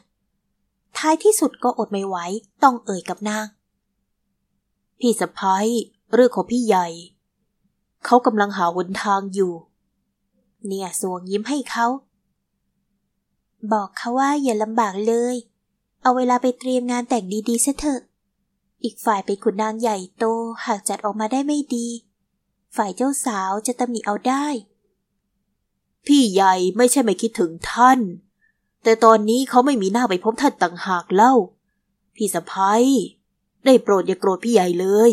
[0.98, 2.16] ท้ายที่สุดก็อดไม่ไหว
[2.62, 3.46] ต้องเอ่ยกับนาง
[4.98, 5.66] พี่สะพ้าย
[6.12, 6.86] เรื่องของพี่ใหญ่
[8.04, 9.52] เขากำลังหาหนทางอยู่
[10.66, 11.86] เนี่ยสวงยิ้มให้เขา
[13.72, 15.36] บอกเขาว่าอย่าลำบากเลย
[16.02, 18.00] เอาเวลาไปเตรียมงานแต่งดีๆเสียเถอะ
[18.84, 20.24] อีกฝ่ายเป็นขุนนางใหญ่โต
[20.66, 21.86] หากจัดออกมาได้ไม่ดี
[22.76, 24.46] ฝ่ายเจ้าสาวจะตำหนิเอาได้
[26.06, 28.00] พี่ใหญ่ไม่ใช่ไม่คิดถึงท่าน
[28.84, 31.34] แต่ตอนนี้เขาไม่มีหน้าไปพบท่านต่างหากเล่า
[32.16, 32.82] พี่สะพ้าย
[33.64, 35.10] ได้โปรดอย่าโกรธพี่ใหญ่เลย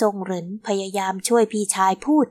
[0.00, 2.26] ทรงเหรินพยายามช่วยพี่ชายพูด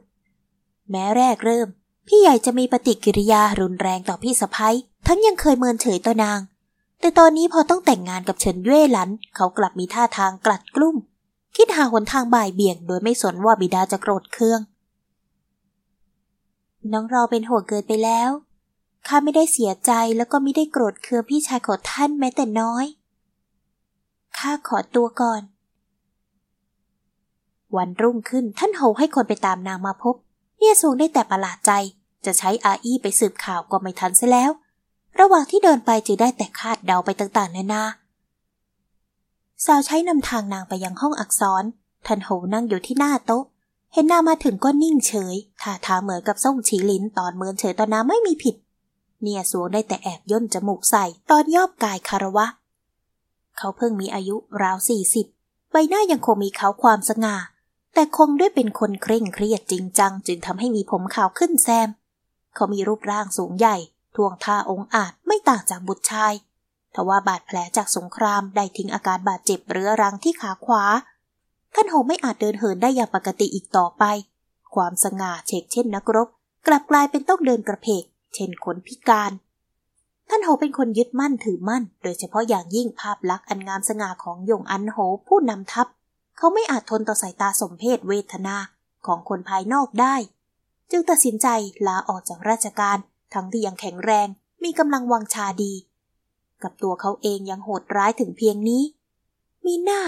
[0.90, 1.68] แม้แรกเริ่ม
[2.08, 4.76] พี่ใหญ่จะมีปฏิกิริยารุนแรงต่อพี่สะพ้ย
[5.08, 6.40] ทั้งยังเคยเมินเฉยต่อนาง
[7.00, 10.98] แต่ตอนนี้พอต้องแต่งงานกับเฉินเย่หลัน เขากลับมีท่าทางกลัดกลุ้ม
[11.56, 14.60] คิดหาหนทางบ่ายเบี่ยง โดยไม่สนว่าบิดาจะโกรธเคือง
[16.92, 18.30] น้องรอเป็นห่วงเกินไปแล้ว
[19.08, 22.86] ข้าไม่ได้เสียใจแล้วก็ไม่ได้โกรธเคืองพี่ชายของท่านแม้แต่น้อย
[24.38, 25.42] ข้าขอตัวก่อน
[27.78, 30.16] วันรุ่งขึ้นท่านโฮให้คนไปตามนางมาพบ
[30.58, 31.72] เนี่ยซูงได้แต่ประหลาดใจ
[32.26, 34.52] จะใช้อาอี้ไปสืบข่าวก็ไม่ทันซะแล้ว
[35.20, 37.84] ระหว่างที่เดินไปจึงได้แต่คาดเดาไปต่างๆนานา
[39.66, 41.64] สาวใช้นำทางนางไปยังห้องอักษร
[42.06, 43.44] ท่านโฮนั่งอยู่ที่หน้าโต๊ะ
[43.94, 48.56] เห็นนางมาถึงก็นิ่งเฉย ท่าทางเหมือนกับส่งฉีลินตอนเมินเฉยตอนน้าไม่มีผิด
[49.24, 52.46] เนี่ยสวงได้แต่แอบย่นจมูกใส่ตอนยอบกายคารวะ
[53.58, 55.28] เขาเพิ่งมีอายุราวสี่สิบ
[55.72, 57.36] ใบหน้ายังคงมีเขาความสง่า
[57.94, 61.90] แต่คงด้วยเป็นคนเคร่งเครียดจริงจัง จึงทำให้มีผมขาวขึ้นแซม
[62.56, 63.78] เขามีรูปร่างสูงใหญ่
[64.16, 66.34] ท่วงท่าองอาจไม่ต่างจากบุตรชาย
[66.96, 70.84] ทว่าบาดแผลจากสงครามได้ทิ้งอาการบาดเจ็บเรื้อรังที่ขาขวา
[71.74, 74.04] ท่านโฮไม่อาจเดินเหินได้อย่างปกติอีกต่อไป
[74.76, 76.28] ความสง่าเชกเช่นนักรบ
[76.68, 78.04] กลับกลายเป็นต้องเดินกระเพก
[78.36, 79.32] เช่นคนพิการ
[80.30, 85.88] ท่านโฮเป็นคนยึดมั่นถือมั่น โดยเฉพาะอย่างยิ่งภาพลักษณ์อันงามสง่าของยงอันโฮผู้นำทัพ
[86.38, 88.56] เขาไม่อาจทนต่อสายตาสมเพศเวทนา
[89.06, 90.16] ของคนภายนอกได้
[90.92, 91.48] จึงตัดสินใจ
[91.88, 92.98] ลาออกจากราชการ
[93.34, 94.28] ทั้งที่ยังแข็งแรง
[94.64, 95.74] มีกำลังวังชาดี
[96.64, 98.84] กับตัวเขาเองยังโหดร้ายถึงเพียงนี้
[99.66, 100.02] มีหน้า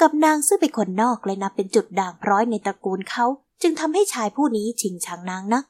[0.00, 3.26] กับนางซึ่งเป็นคนนอกเลยนับเป็นจุดด่างพร้อยในตระกูลเขา
[3.62, 5.64] จึงทำให้ชายผู้นี้ชิงชังนางนัก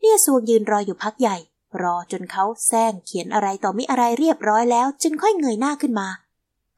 [0.00, 1.36] เนี่ยสวงยืนรออยู่พักใหญ่
[1.82, 6.08] รอจนเขาแซงเขียนอะไรต่อมิอะไรเรียบร้อยแล้ว จึงค่อยเงยหน้าขึ้นมา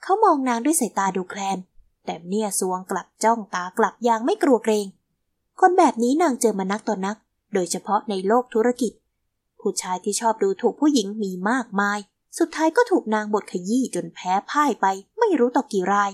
[0.02, 1.58] เขามองนางด้วยสายตาดูแคลน
[2.04, 4.86] แต่เนี่ยสวงกลับจ้องตากลับอย่างไม่กลัวเกรง
[5.60, 7.16] คนแบบนี้นางเจอมานักต่อนัก
[7.54, 8.92] โดยเฉพาะในโลกธุรกิจ
[9.60, 11.98] ผู้ชายที่ชอบดูถูกผู้หญิงมีมากมาย
[12.38, 14.86] สุดท้ายก็ถูกนางบทขยี้จนแพ้พ่ายไป
[15.18, 16.10] ไม่รู้ต่อกี่ราย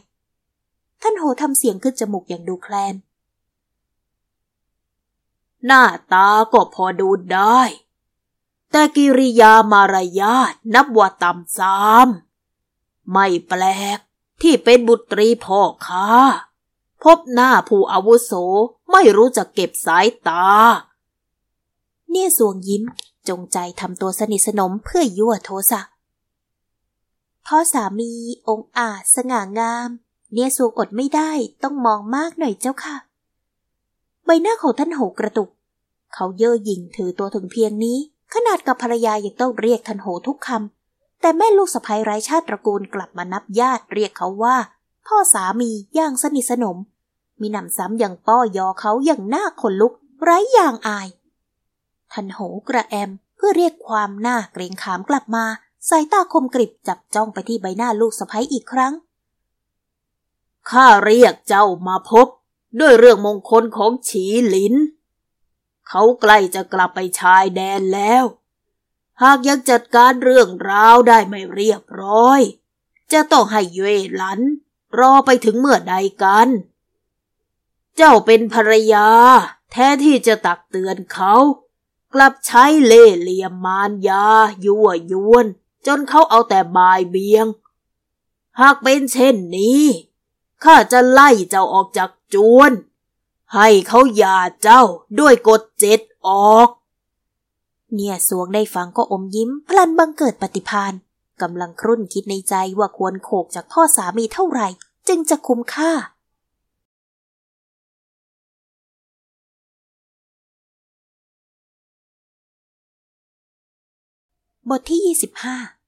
[1.03, 2.95] ท่านโหทำเสียงขึ้นจมูกอย่างดูแคลน
[5.67, 7.61] หน้าตาก็พอดูได้
[8.71, 13.63] แต่กิริยามารยาทนับว่าต่ำซ้ำไม่แปล
[13.97, 13.99] ก
[14.43, 16.07] ที่เป็นบุตรีพ่อค้า
[17.03, 18.33] พบหน้าผู้อาวุโส
[18.91, 20.47] ไม่รู้จะเก็บสายตา
[22.11, 22.83] เนี่ยสวงยิ้ม
[23.29, 25.81] จงใจทำตัวสนิทสนมเพื่อยั่วโทสะ
[27.47, 28.13] พ่อสามี
[28.49, 29.89] องค์อาจสง่างาม
[30.33, 31.31] เนี่ยสวงอดไม่ได้
[31.63, 32.97] ต้องมองมากหน่อยเจ้าค่ะ
[34.25, 35.51] ใบหน้าของท่านโหกระตุก
[36.15, 37.99] เขาเย่อหยิ่งถือตัวถึงเพียงนี้
[38.35, 44.57] ขนาดกับภรรยายังต้องเรียกท่านโหทุกคำแต่แม่ลูกสะพ้ยไร้ชาติตระกูลกลับมานับญาติเรียกเขาว่า
[45.07, 46.77] พ่อสามีอย่างสนิทสนม
[47.41, 49.93] มีหนำซ้ำอย่างป้อยอเขาอย่างหน้าขนลุก
[50.23, 51.09] ไร้อย่างอาย
[52.13, 55.45] ทันโหกระแอมเพื่อเรียกความหน้าเกรงขามกลับมา
[55.89, 58.93] สายตาคมกริบจับจ้องไปที่ใบหน้าลูกสะพ้ยอีกครั้ง
[60.71, 62.27] ข้าเรียกเจ้ามาพบ
[62.81, 64.75] ด้วยเรื่องมงคลของฉีหลิน
[65.89, 68.25] เขาใกล้จะกลับไปชายแดนแล้ว
[69.23, 72.41] หากยังจัดการเรื่องราวได้ไม่เรียบร้อย
[73.13, 74.41] จะต้องให้เย่หลัน
[74.99, 76.49] รอไปถึงเมื่อใดกัน
[77.97, 79.09] เจ้าเป็นภรรยา
[79.71, 81.35] แท้ที่จะตักเตือนเขา
[82.15, 84.27] กลับใช้เล่เหลี่ยมมารยา
[84.65, 85.47] ยั่วยวน
[85.87, 87.47] จนเขาเอาแต่บายเบียง
[88.61, 89.85] หากเป็นเช่นนี้
[90.65, 92.73] ข้าจะไล่เจ้าออกจากจวน
[93.55, 94.83] ให้เขาหย่าเจ้า
[95.21, 96.69] ด้วยกฎเจ็ดออก
[97.95, 100.93] เนี่ยสวงได้ฟังก็อมยิ้ม พลันบังเกิดปฏิพาน
[101.43, 104.69] กำลังครุ่นคิดในใจว่าควรโขกจากพ่อสามีเท่าไหร่
[105.09, 105.93] จึงจะคุ้มค่า
[114.71, 115.17] บทที่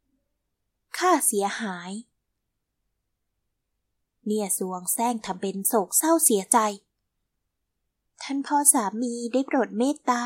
[0.07, 1.91] 25 ค่าเสียหาย
[4.27, 6.59] เนี่ยสวงแซงทำเป็นโศกเศร้าเสียใจ
[8.23, 10.23] ท่านพ่อสามีได้โปรดเมตตา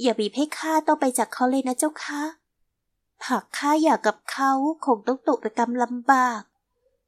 [0.00, 2.22] อย่าบีบให้ข้าต้องไปจากเขาเลยนะเจ้าค่ะ
[3.28, 4.52] หากข้าอยากกับเขา
[4.86, 6.40] คงต้องตกระกรรมลำบาก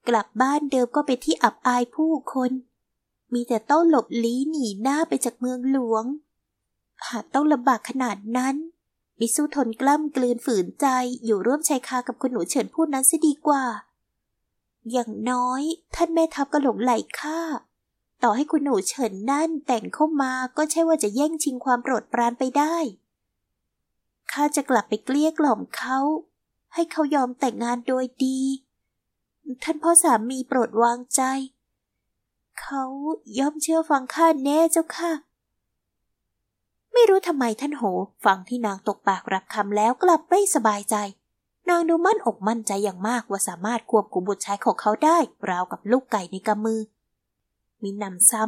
[0.09, 2.51] กลับบ้านเดิมก็เป็นที่อับอายผู้คน
[3.35, 6.05] มีแต่ต้องหลบลี้หนีหน้าไปจากเมืองหลวง
[7.09, 8.57] หากต้องลำบากขนาดนั้น
[9.19, 10.87] มิสู้ทนกล้ำกลืนฝืนใจ
[11.25, 13.65] อยู่ร่วมชายคากับคุณหนูเฉินพูดนั้นซะดีกว่า
[14.91, 15.63] อย่างน้อย
[15.95, 17.41] ท่านแม่ทัพก็หลงไหลข้า
[18.23, 22.77] ต่อให้คุณหนูเฉินนั่นแต่งเข้ามาก็ใช่ว่าจะแย่งชิงความโปรดปรานไปได้
[24.33, 25.99] ข้าจะกลับไปเกลี้ยกล่อมเขา
[26.75, 28.41] ให้เขายอมแต่งงานโดยดี
[29.63, 31.23] ท่านพ่อสามีโปรดวางใจ
[32.61, 32.85] เขา
[33.39, 35.13] ย่อมเชื่อฟังข้าแน่เจ้าค่ะ
[36.93, 37.83] ไม่รู้ทำไมท่านโห
[38.25, 40.97] ฟังที่นางตกปากรับคำแล้วกลับไม่สบายใจ
[41.69, 45.19] นางดูมั่นอกมั่นใจอย่างมากว่าสามารถควบคุมบุตรชายของเขาได้
[45.51, 46.81] ราวกับลูกไก่ในกำมือ
[47.85, 48.45] มีนำซ้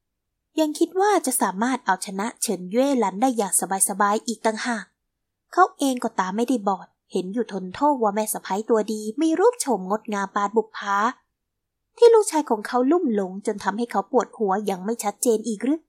[0.00, 3.52] ำยังคิดว่าจะสามารถเอาชนะเฉินเย่หลันได้อย่าง
[3.88, 4.84] สบายๆอีกต่างหาก
[5.52, 10.96] เขาเองก็ตาไม่ได้บอด เห็นอยู่ทนโทษว่าแม่สะพ้ายตัวดีมีรูปโฉมงดงามปานบุพภา
[11.98, 15.80] ที่ลูกชายของเขาลุ่มหลงจนทำให้เขาปวดหัวยังไม่ชัดเจนอีกหรือ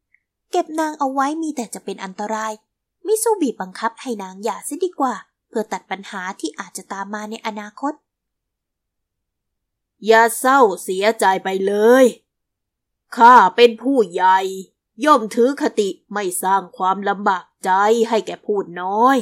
[0.51, 2.53] เก็บนางเอาไว้มีแต่จะเป็นอันตราย
[3.05, 5.15] มิสู้บีบบังคับให้นางหย่าซะดีกว่า
[5.49, 7.93] เพื่อตัดปัญหาที่อาจจะตามมาในอนาคต
[10.07, 11.73] อย่าเศร้าเสียใจไปเล
[12.03, 12.05] ย
[13.17, 14.37] ข้าเป็นผู้ใหญ่
[15.03, 17.69] ย่อมถือคติไม่สร้างความลำบากใจ
[18.09, 19.17] ให้แก่ผู้น้อย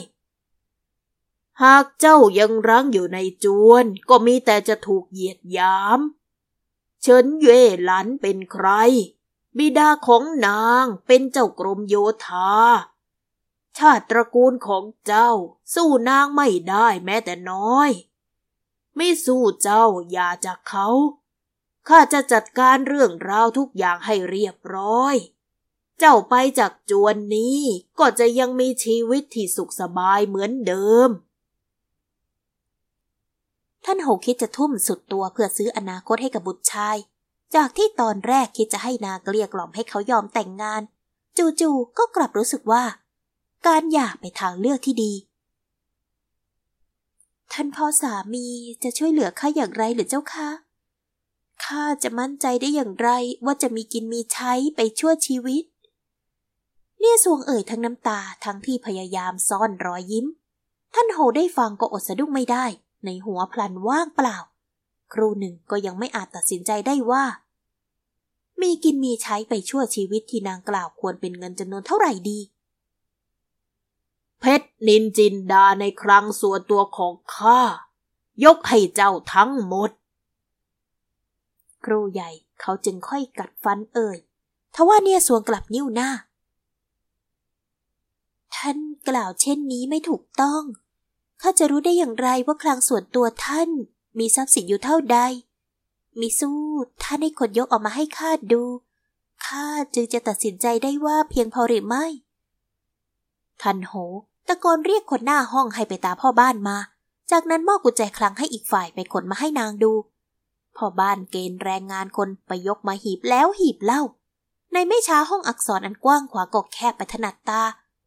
[1.61, 5.99] หากเจ้ายังรั้งอยู่ในจวนก็มีแต่จะถูกเหยียดยาม
[7.01, 8.67] เฉินเย่หลันเป็นใคร
[9.57, 12.53] บิดาของนางเป็นเจ้ากรมโยธา
[13.77, 15.31] ชาติตระกูลของเจ้า
[15.73, 17.89] สู้นางไม่ได้แม้แต่น้อย
[18.95, 20.87] ไม่สู้เจ้าอย่าจากเขา
[21.89, 25.15] ข้าจะจัดการเรื่องราวทุกอย่างให้เรียบร้อย
[25.99, 27.59] เจ้าไปจากจวนนี้
[27.99, 31.09] ก็จะยังมีชีวิตที่สุขสบายเหมือนเดิม
[33.85, 36.97] ท่านโหคิดจะทุ่มสุดตัวเพื่อซื้ออนาคตให้กับบุตรชาย
[37.55, 40.81] จากที่ตอนแรกคิดจะให้นาเกลี้ยกล่อมให้เขายอมแต่งงาน
[41.37, 42.83] จู่ๆก็กลับรู้สึกว่า
[43.67, 45.13] การหย่าไปทางเลือกที่ดี
[47.53, 48.47] ท่านพ่อสามี
[48.83, 50.49] จะช่วยเหลือข้าอย่างไรหรือเจ้าคะ
[51.65, 53.09] ข้าจะมั่นใจได้อย่างไร
[53.45, 55.63] ว่าจะมีกินมีใช้ไปชั่วชีวิต
[56.99, 60.25] เนี่ยสวงเอ่ยทั้งน้ำตาทั้งที่พยายามซ่อนรอยยิ้ม
[60.93, 62.65] ท่านโหได้ฟังก็อดสะดุ้งไม่ได้
[63.05, 64.37] ในหัวพลันว่างเปล่า
[65.13, 67.23] ครูหนึ่งก็ยังไม่อาจตัดสินใจได้ว่า
[68.61, 72.39] มีกินมีใช้ไปชั่วชีวิตที่นางกล่าวควรเป็นเงินจำนวนเท่าไหร่ดี
[74.39, 77.61] เพชรนินจินดาในครั้งส่วนตัวของข้า
[78.45, 79.91] ยกให้เจ้าทั้งหมด
[81.85, 82.29] ครูใหญ่
[82.61, 84.17] เขาจึงค่อยกัดฟันเอ่ย
[84.75, 86.09] ทว่าเนี่ยสวงกลับนิ้วหน้า
[88.55, 88.77] ท่าน
[89.09, 90.63] กล่าวเช่นนี้ไม่ถูกต้อง
[91.41, 93.69] ข้าจะรู้ได้อย่างไรว่าคลังส่วนตัวท่าน
[94.19, 95.19] มีทรัพย์สินอยู่เท่าใด
[96.19, 96.61] มิสู้
[97.03, 98.63] ท่านให้คนยกออกมาให้ข้าดู
[99.45, 102.05] ข้าจึงจะตัดสินใจได้ว่าเพียงพอหรือไม่
[103.61, 103.93] ท่านโห
[104.47, 106.77] ตะโกนเรียกคนหน้าห้องให้ไปตามพ่อบ้านมา
[107.31, 109.91] จากนั้นมอบกุญแจคลังให้อีกฝ่ายไปขนมาให้นางดู
[110.77, 114.01] พ่อบ้านเกณฑ์แรงงานคนไปยกมาหีบแล้วหีบเล่า
[114.73, 117.61] ในไม่ช้าห้องอักษรอันกว้างขวางกแคบไปถนัดตา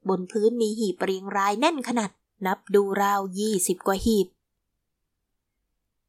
[0.08, 2.10] บนพื้นมีหีบเรียงรายแน่นขนาด
[2.46, 4.26] นับดูราวยี่สิบกว่าหีบ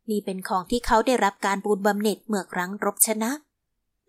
[0.10, 3.32] นี่เป็นของที่เขาได้รับการบูนบำเหน็จเมื่อครั้งรบชนะ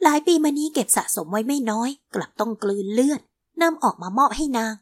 [0.02, 3.20] หลายปีมานี้เก็บสะสมไว้ไม่น้อย กลับต้องกลืนเลือด
[3.62, 4.74] นำออกมามอบให้นาง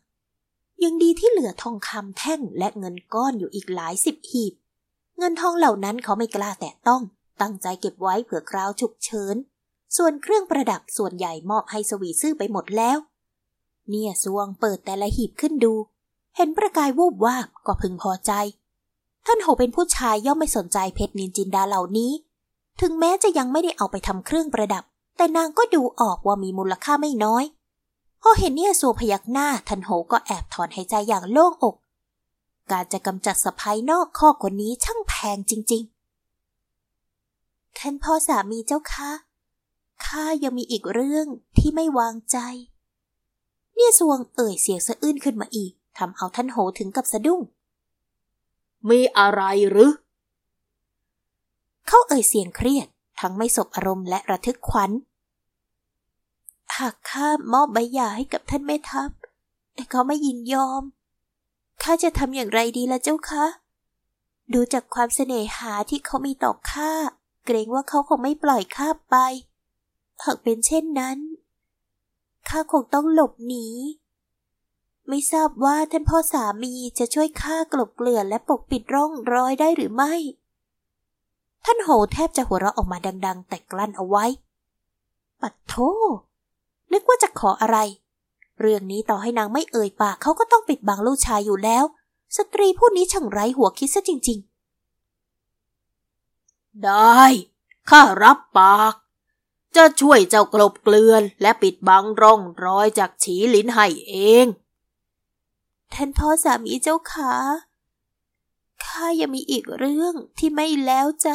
[0.84, 4.52] ยังดีที่เหลือทองคำแท่งและเงินก้อนอยู่อีกหลายสิบหีบ
[5.18, 7.02] เงินทองเหล่านั้นเขาไม่กล้าแตะต้อง
[7.40, 9.36] ตั้งใจเก็บไว้เผื่อคราวฉุกเฉิน
[9.96, 12.98] ส่วนเครื่องประดับส่วนใหญ่มอบให้สวีซื่อไปหมดแล้ว
[13.88, 15.74] เนี่ยซวงเปิดแต่ละหีบขึ้นดู
[16.36, 18.32] เห็นประกายวูบวาบก็พึงพอใจ
[19.26, 22.12] ท่านโหเป็นผู้ชายย่อมไม่สนใจเพชรนินจินดาเหล่านี้
[22.80, 24.84] ถึงแม้จะยังไม่ได้เอาไปทำเครื่องประดับ
[25.16, 27.44] แต่นางก็ดูออกว่ามีมูลค่าไม่น้อย
[28.22, 31.76] พอเห็นเนี่ยสัวพยักหน้าท่านโหก็แอบถอนหายใจอย่างโล่งอก
[32.70, 36.01] การจะกำจัดสะพ้ายนอกข้อคนนี้ช่างแพงจริง ๆ
[37.78, 39.10] ท่านพ่อสามีเจ้าคะ
[40.06, 41.26] ข้ายังมีอีกเรื่อง
[41.58, 42.38] ที่ไม่วางใจ
[43.74, 47.40] เนี่ยสวงเอ่ยเสียงสะอื้นขึ้นมาอีกทำเอาท่านโหถึงกับสะดุ้ง
[48.90, 49.92] มีอะไรหรือ
[51.86, 52.86] เขาเอ่ยเสียงเครียด
[53.20, 54.90] ทั้งไม่สบอารมณ์และระทึกขวัญ
[56.76, 59.10] หากข้ามอบใบหย่าให้กับท่านแม่ทัพ
[59.74, 60.82] แต่เขาไม่ยินยอม
[61.82, 63.44] ข้าจะทำอย่างไรดีละเจ้าคะ
[64.54, 66.92] ดูจากความเสน่หาที่เขามีต่อข้า
[67.44, 69.16] เกรงว่าเขาคงไม่ปล่อยข้าไป
[70.24, 71.18] หากเป็นเช่นนั้น
[72.48, 73.66] ข้าคงต้องหลบหนี
[75.08, 80.14] ไม่ทราบว่าท่านพ่อสามีจะช่วยข้ากลบเกลื่อนและปกปิดร่องรอยได้หรือไม่
[81.64, 84.24] ท่านโหแทบจะหัวเราะออกมาดัง ๆ แต่กลั้นเอาไว้
[85.40, 85.74] ปัดโท
[86.92, 87.78] นึกว่าจะขออะไร
[88.60, 91.84] เรื่องนี้ต่อให้นางไม่เอ่ยปากเขาก็ต้องปิดบังลูกชายอยู่แล้ว
[92.36, 94.51] สตรีผู้นี้ช่างไร้หัวคิดซะจริง ๆ
[96.84, 97.22] ได้
[97.90, 98.94] ข้ารับปาก
[99.76, 104.14] จะช่วยเจ้ากลบเกลื่อนและปิดบังร่องรอยจากฉีลินให้เอ
[104.44, 104.46] ง
[105.92, 107.34] ท่านพ่อสามีเจ้าขา
[108.84, 111.28] ข้ายังมีอีกเรื่องที่ไม่แล้วใจ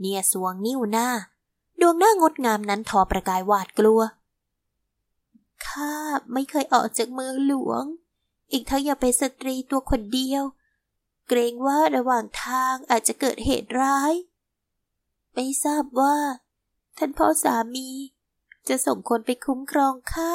[0.00, 1.08] เนี่ยสวงนิ้วหน้า
[1.80, 4.00] ดวงหน้างดงามนั้นทอประกายหวาดกลัว
[5.66, 5.92] ข้า
[6.32, 7.84] ไม่เคยออกจากเมืองหลวง
[8.52, 10.42] อีกทั้งยังเป็นสตรีตัวคนเดียว
[11.28, 14.12] เกรงว่าระหว่างทางอาจจะเกิดเหตุร้าย
[15.34, 16.16] ไม่ทราบว่า
[16.98, 17.90] ท่านพ่อสามี
[18.68, 20.34] จะส่งคนไปคุ้มครองข้า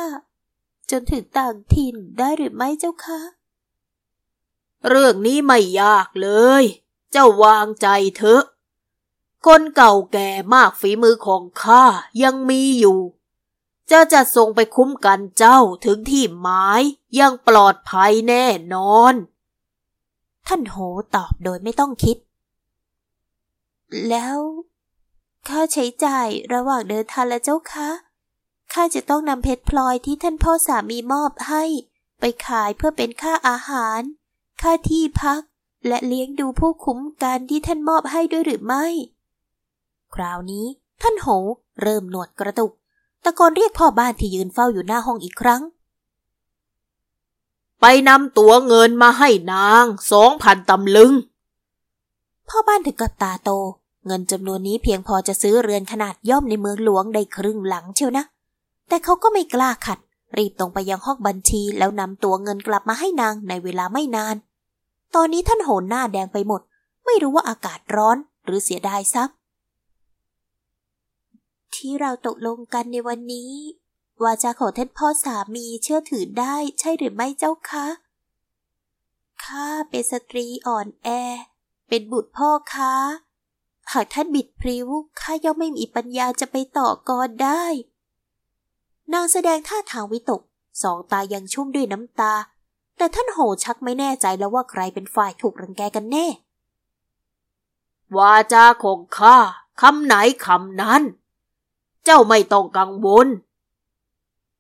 [0.92, 3.22] จนถึงต่างถิ่นได้หรือไม่เจ้าคะ
[4.88, 6.30] เรื่องนี้ไม่ยากเล
[6.62, 6.64] ย
[7.12, 7.88] เจ้าวางใจ
[8.18, 8.44] เถอะ
[9.46, 11.84] คนเก่าแก่มากฝีมือของข้า
[12.24, 13.00] ยังมีอยู่
[13.92, 16.82] จะจะส่งไปคุ้มกันเจ้าถึงที่หมาย
[17.20, 19.14] ยังปลอดภัยแน่นอน
[20.48, 20.76] ท่านโห
[21.16, 22.18] ตอบโดยไม่ต้องคิด
[24.10, 24.38] แล้ว
[25.48, 27.90] ค่าใช้จ่ายระหว่างเดินทางและเจ้าคะ
[28.74, 31.64] ข้าจะต้องนำเพชรพลอยที่ท่านพ่อสามีมอบให้
[32.20, 34.02] ไปขายเพื่อเป็นค่าอาหาร
[34.62, 35.42] ค่าที่พัก
[35.88, 38.86] และเลี้ยงดูผู้คุ้มกันที่ท่านมอบให้ด้วยหรือไม่
[40.16, 40.66] คราวนี้
[41.02, 41.28] ท่านโห
[41.82, 42.72] เริ่มหนวดกระตุก
[43.24, 45.62] ตะโกนเรียกพ่อบ้านที่ยืนเฝ้าอยู่หน้าห้องอีกครั้ง
[47.82, 51.12] ไปนำตั๋วเงินมาให้นางสองพันตำลึง
[52.48, 53.50] พ่อบ้านถึงกับตาโต
[54.06, 58.26] เงินจำนวนนี้เพียงพอจะซื้อเรือนขนาดย่อมในเมืองหลวงได้ครึ่งหลังเชียวนะ
[58.88, 60.00] แต่เขาก็ไม่กล้าขัด
[60.38, 64.36] รีบตรงไปยังห้องบัญชีแล้วนำตั๋วเงินกลับมาให้นางในเวลาไม่นาน
[65.16, 66.62] ตอนนี้ท่านโหนหน้าแดงไปหมด
[67.06, 69.36] ไม่รู้ว่าอากาศร้อนหรือเสียดายทรัพย์
[71.76, 73.52] ที่เราตกลงกันในวันนี้
[74.24, 77.88] ว่าจะขอท่านพ่อสามีเชื่อถือได้ใช่หรือไม่เจ้าคะ
[79.44, 81.10] ข้าเป็นสตรีอ่อนแอ
[81.88, 82.94] เป็นบุตรพ่อค้า
[83.92, 84.88] หากท่านบิดพริ้ว
[85.22, 87.64] ข้าย่อมไม่มีปัญญาจะไปต่อกรได้
[89.14, 90.42] นางแสดงท่าทางวิตก
[90.82, 92.34] สองตายังชุ่มด้วยน้ำตา
[92.98, 96.28] แต่ท่านโหชักไม่แน่ใจแล้วว่าใครเป็นฝ่ายถูกรังแกกันแน่
[98.18, 99.38] วาจาของข้า
[99.82, 100.16] คำไหน
[100.46, 101.02] คำนั้น
[102.06, 103.28] เจ้าไม่ต้องกังวล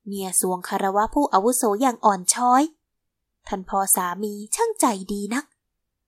[0.09, 2.63] เมียสวงคารวะผู้อาวุโสอย่างอ่อนช้อย
[3.47, 5.45] ท่านพ่อสามีช่างใจดีนัก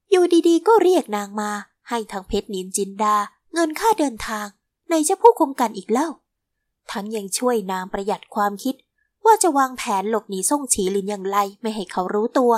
[0.09, 1.51] อยู่ดีๆ ก็เรียกนางมา
[1.89, 3.15] ให้ทั้งเพชรนินจินดา
[3.53, 4.45] เงินค่าเดินทาง
[4.89, 6.09] ในจะผู้คุมกันอีกเล่า
[6.91, 8.75] ทั้งยังช่วยนางประหยัดความคิด
[9.25, 12.53] ว่าจะวางแผนหลบหนีส่งฉีลินอย่างไรไม่ให้เขารู้ตัว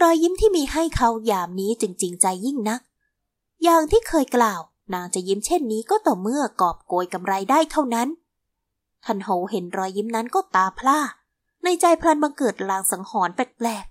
[0.00, 2.80] รอยยิ้มที่มีให้เขายามนี้จึงจริงใจยิ่งนัก
[3.62, 4.60] อย่างที่เคยกล่าว
[4.94, 8.08] นางจะยิ้มเช่นนี้ก็ต่อเมื่อกอบโกยกำไรได้เท่านั้น
[9.10, 11.00] ท่านโหเห็นรอยยิ้มนั้นก็ตาพล่า
[11.64, 13.86] ในใจพลันบังเกิดลางสังหรณ์แปลก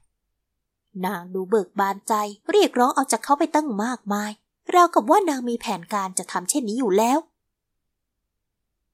[0.47, 2.13] ๆ นางดูเบิกบานใจ
[2.51, 4.31] เรียกร้องเอาจากเขาไปตั้งมากมาย
[4.73, 7.17] ราวกับว่านางมีแผนการจะทำเช่นนี้อยู่แล้ว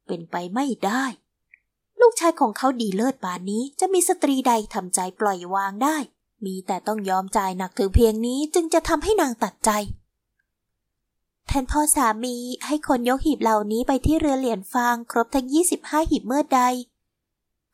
[0.06, 1.04] เป็นไปไม่ได้
[2.00, 5.98] ลูกชายของเขาดีเลิศปานนี้จะมีสตรีใดทำใจปล่อยวางได้
[6.46, 9.72] มีแต่ต้องยอมจ่ายหนักถึงเพียงนี้จึงจะทำให้นางตัดใจ
[11.50, 16.62] ท่านพ่อสามีให้คนยกหีบเหล่านี้ไปที่เรือเหรียญฟางครบทั้งยี่สิบห้าหีบเมื่อใด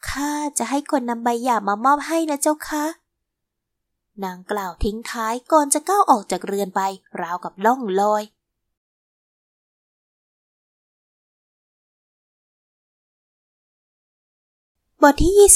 [0.10, 2.86] ข้าจะให้คนนำใบหย่ามามอบให้นะเจ้าคะ
[4.24, 6.82] นางกล่าวทิ้งท้ายก่อนจะก้าวออกจากเรือนไป
[7.22, 8.24] ราวกับล่องลอย
[15.02, 15.50] บทที่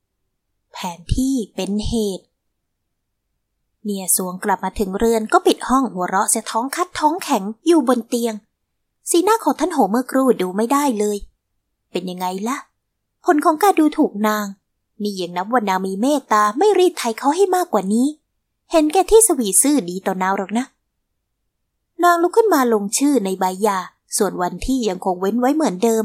[0.00, 2.26] 26 แผนที่เป็นเหตุ
[3.84, 8.34] เนียสวงกลับมาถึงเรือนก็ปิดห้องหัวเราะเสียท้องคัดท้องแข็งอยู่บนเตียง
[9.10, 11.18] สีหน้าของท่านโหเมื่อครู่ดูไม่ได้เลย
[11.90, 12.56] เป็นยังไงล่ะ
[13.24, 14.46] ผลของการดูถูกนาง
[15.02, 18.06] นี่ยังนับว่านางมีเมตตาไม่รีดไถเขาให้มากกว่านี้
[18.70, 20.64] เห็นแก่ที่สวีซื่อดีต่อนาวหรอกนะ
[22.04, 23.78] นางลุกขึ้นมาลงชื่อในใบยา
[24.16, 26.04] ส่วนวันที่ยังคงเว้นไว้เหมือนเดิม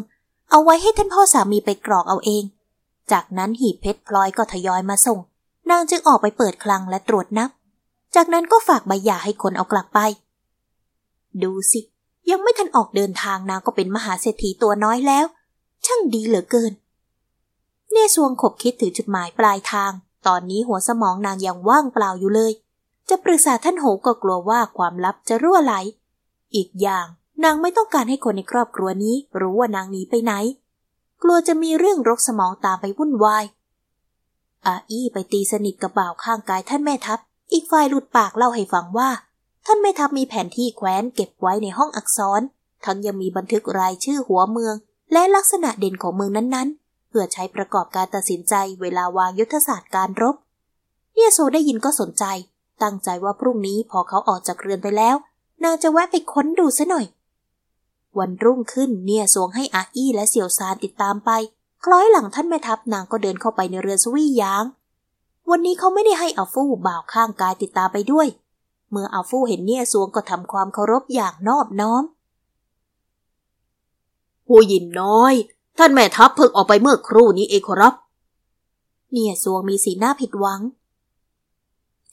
[0.52, 2.44] เอาไว้ให้ท่านพ่อสามีไปกรอกเอาเอง
[3.12, 5.20] จากนั้นหีบเพชรพลอยก็ทยอยมาส่ง
[5.70, 7.50] นางจึงออกไปเปิดคลังและตรวจนับ
[8.16, 10.00] จากนั้นก็ฝากใบหย่าให้คนเอากลับไป
[11.44, 11.82] ดูสิ
[12.30, 15.26] ยังไม่ทันออกเดินทางนางก็เป็นมหาเศรษฐีตัวน้อยแล้ว
[15.86, 16.74] ช่างดีเหลือเกิน
[17.92, 19.92] เนสวงขบคิดถึงจุดหมายปลายทาง
[20.28, 22.52] ตอนนี้หัวสมองนางยังว่างเปล่าอยู่เลย
[23.10, 25.74] จะปรึกษาท่านโหก็กลัวว่าความลับจะรั่วไหล
[26.56, 27.06] อีกอย่าง
[27.44, 30.34] นางไม่ต้องการให้คนในครอบครัวนี้รู้ว่านางหนีไปไหน
[31.24, 33.44] กลัวจะมีเรื่องรกสมองตามไปวุ่นวาย
[34.66, 37.20] อาอี้ไปตีสนิทกับบ่าวข้างกายท่านแม่ทัพ
[37.54, 39.10] อีกฝ่ายหลุดปากเล่าให้ฟังว่า
[39.66, 42.42] ท่านแม่ทัพมีแผนที่แคว้นเก็บไว้ในห้องอักษร
[42.86, 44.76] ทั้งยังมีบันทึกรายชื่อหัวเมือง
[45.14, 50.36] และลักษณะเด่นของเมืองนั้นๆ เพื่อใช้ประกอบการตัดสินใจเวลาวางยุทธศาสตร์การรบ
[51.16, 52.24] เยโซได้ยินก็สนใจ
[52.84, 55.16] ตั้งใจว่าพรุ่งนี้พอเขาออกจากเรือนไปแล้ว
[55.64, 57.06] นางจะแวะไปค้นดูซะหน่อย
[58.20, 61.30] วันรุ่งขึ้นเนี่ยสวงให้อาอี้และเสี่ยวซานติดตามไป
[61.84, 64.64] คล้อยหลังท่านแม่ทัพนางก็เดินเข้าไปในเรือนสวี่ยาง
[65.50, 68.28] วันนี้เขาไม่ได้ให้อาฟู่บ่าวข้างกายติดตามไปด้วย
[68.90, 72.04] เมื่ออาฟู่เห็นเนี่ยสวงก็ทำความเคารพอย่างนอบน้อม
[74.48, 75.34] ผู้หญินน้อย
[75.78, 77.94] ท่านแม่ทัพเพิ่งออกไปเมื่อครู่นี้เองครับ
[79.12, 80.62] เนี่ยสวงมีสีหน้าผิดหวัง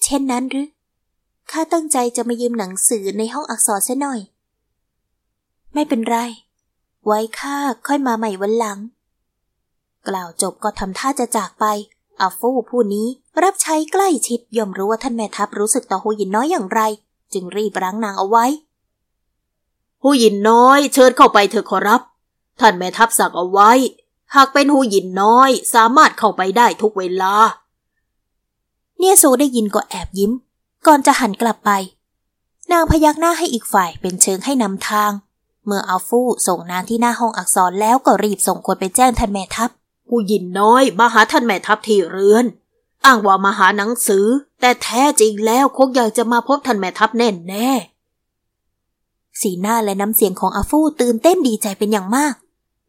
[0.03, 0.69] เช่นนั้นหรือ
[1.51, 4.21] ข้าตั้งใจจะมายืมหนังสือในห้องอักษรซะหน่อย
[5.75, 6.17] ไม่เป็นไร
[7.07, 7.57] ไว้ข้า
[7.87, 8.79] ค่อยมาใหม่วันหลัง
[10.09, 11.65] กล่าวจบก็ทำท่าจะจากไป
[12.21, 13.07] อาฟูผู้นี้
[13.43, 16.81] รับใช้ใกล้ชิดย่อมรู้ว่าท่านแม่ทัพรู้สึกต่อหูหยินน้อยอย่างไร
[17.33, 18.47] จึงรีบรั้งนางเอาไว้
[20.03, 22.01] ผู้หญินน้อยเชิญเข้าไปเถอะขอรับ
[22.61, 23.71] ท่านแม่ทัพสั่งเอาไว้
[24.35, 27.35] หากเป็นหูหญินน้อยสามารถเข้าไปได้ทุกเวลา
[28.99, 30.33] เนี่ยโซได้ยินก็แอบยิ้ม
[30.87, 31.71] ก่อนจะหันกลับไป
[32.73, 35.13] นางพยักหน้าให้อีกฝ่ายเป็นเชิงให้นำทาง
[35.67, 39.71] เมื่ออัลฟูส่งนางที่หน้าห้องอักษรแล้วก็รีบส่งคนไปแจ้งท่านแม่ทัพ
[40.15, 42.45] ผู้หญินน้อยมาหาท่านแม่ทัพที่เรือน
[43.05, 44.27] อ้างว่ามาหาหนังสือ
[44.61, 47.71] แต่แท้จริงแล้วคงอยากจะมาพบท่านแม่ทัพแน่แน่
[49.41, 52.35] สีหน้าและน้ำเสียงของอาฟูตื่นเต้นดีใจเป็นอย่างมาก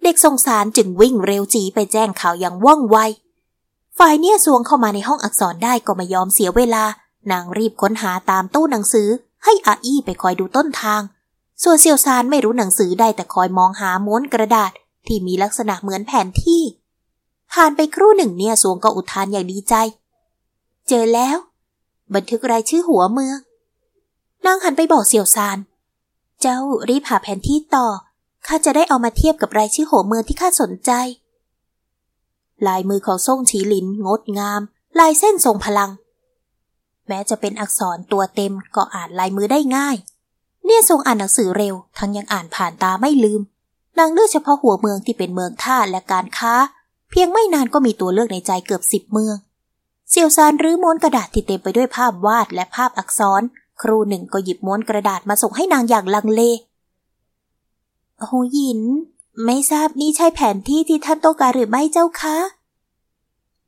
[0.03, 2.97] เด็กสงสารจึงวิ่งเร็วจีไปแจ้งข่าวอย่างว่องไว
[3.97, 6.83] ฝ่ายเนี่ยสวงเข้ามาในห้องอักษรได้ก็ไม่ยอมเสียเวลา
[7.31, 9.07] นางรีบค้นหาตามตู้หนังสือ
[9.43, 11.01] ให้อาอี้ไปคอยดูต้นทาง
[11.63, 14.71] ส่วนเซียวซานไม่รู้หนังสือได้แต่คอยมองหาม้วนกระดาษ
[15.07, 16.63] ที่มีลักษณะเหมือนแผนที่
[17.59, 19.75] ผ่านไปครู่หนึ่งเนี่ยสวงก็อุทานอย่างดีใจ
[20.89, 21.37] เจอแล้ว
[22.13, 23.37] บันทึกรายชื่อหัวเมือง
[24.45, 25.57] นางหันไปบอกเซียวซาน
[26.41, 26.57] เจ้า
[26.89, 27.87] รีบหาแผนที่ต่อ
[28.47, 30.91] ข้าจะได้เอามาเทียบกับรายชื่อหัวเมืองที่ข้าสนใจ
[32.67, 34.61] ลายมือของซ่งฉีหลินงดงาม
[34.99, 35.91] ลายเส้นทรงพลัง
[37.07, 39.95] แม้จะเป็นอักษรตัวเต็มก็อ่านลายมือได้ง่าย
[40.65, 43.41] เนี่ยทรงอ่านหนังสือเร็ว ทั้งยังอ่านผ่านตาไม่ลืม
[43.99, 46.53] นางเลือกเฉพาะหัวเมืองที่เป็นเมืองท่าและการค้า
[47.17, 49.35] พียงไม่นานก็มีตัวเลือกในใจเกือบสิบเมือง
[50.09, 53.41] เซียวซานรื้อม้วนกระดาษที่เต็มไปด้วยภาพวาดและภาพอักษร
[53.81, 56.41] ครูหนึ่งก็หยิบม้วนกระดาษมาส่งให้นางอย่างลังเล
[58.23, 58.81] โหยิน
[59.45, 62.37] ไม่ทราบนี่ใช่แผนที่ที่ท่านต้องการหรือไม่เจ้าคะ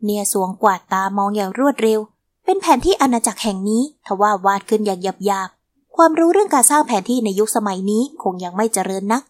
[0.03, 1.99] เนี่ยสวงกวาดตามองอย่างรวดเร็ว
[2.45, 9.23] เป็นแผนที่อาณาจักรแห่งนี้ทว่าวาดขึ้นอย่างหยาบๆ ความรู้เรื่องการสร้างแผนที่ในยุคสมัยนี้คงยังไม่เจริญนัก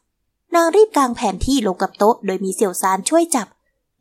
[0.55, 3.47] นางรีบกางแผนที่ลงกับโต๊ะ โดยมีเสี่ยวซานช่วยจับ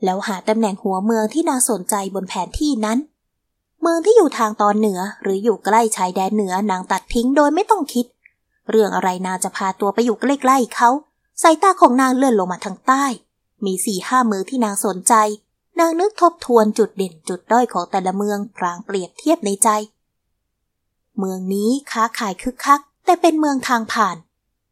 [0.04, 2.98] แล้วหาตำแหน่งหัวเมืองที่นางสนใจบนแผนที่นั้น
[3.82, 8.06] เมืองที่อยู่ทางตอนเหนือหรืออยู่ใกล้ชายแดนเหนือนางตัดทิ้งโดยไม่ต้องคิด
[8.70, 10.90] เรื่องอะไรนางจะพาตัวไปอยู่ใกล้ๆเขา
[11.42, 13.04] สายตาของนางเลื่อนลงมาทางใต้
[13.64, 15.14] มีสี่ห้าเมืองที่นางสนใจ
[15.80, 19.68] นางนึกทบทวนจุดเด่นจุดด้อยของแต่ละเมืองพรางเปรียบเทียบในใจ
[21.18, 24.16] เมืองนี้ค้าขายคึกคัก แต่เป็นเมืองทางผ่าน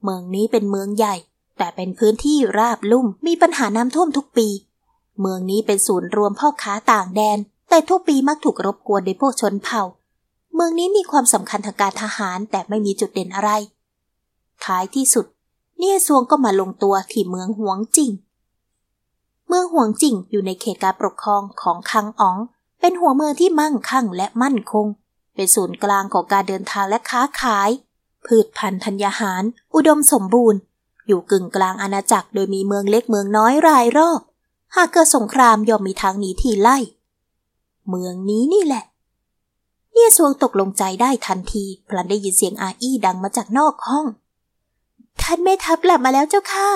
[0.05, 1.17] เมืองนี้เป็นเมืองใหญ่
[1.59, 4.49] แต่เป็นพื้นที่ราบลุ่มมีปัญหาน้ำท่วมทุกปี
[5.21, 7.39] เมืองนี้เป็นศูนย์รวมพ่อค้าต่างแดน
[7.69, 9.83] แต่ทุกปีมักถูกรบกวนโดยพวกชนเผ่า
[10.55, 13.51] เมืองนี้มีความสำคัญทางการทหารแต่ไม่มีจุดเด่นอะไร
[14.65, 15.27] ท้ายที่สุด
[15.79, 18.11] เนี่ยซวงก็มาลงตัวที่เมืองหวงจิง
[19.49, 22.39] เมืองหวงจิงอยู่ในเขตการปกครองของคังอ๋อง
[22.81, 24.87] เป็นหัวเมืองที่มั่งคั่งและมั่นคง
[25.35, 27.71] เป็นศูนย์กลางของการเดินทางและค้าขาย
[28.27, 29.43] พืชพันธุ์ธัญญาหาร
[29.75, 30.59] อุดมสมบูรณ์
[31.07, 34.21] อยู่กึ่งกลางอาณาจักรโดยมีเมืองเล็กเมืองน้อยรายรอบ
[34.75, 36.77] หากเกิดสงครามย่อมมีทางหนีทีไล่
[37.89, 38.85] เมืองนี้นี่แหละ
[39.93, 44.07] เนี่ยซวงตกลงใจได้ทันทีพลันได้ยินเสียงอาอี้ดังมาจากนอกห้อง
[45.21, 46.69] ท่านแม่ทัพกลับมาแล้วเจ้าค่ะ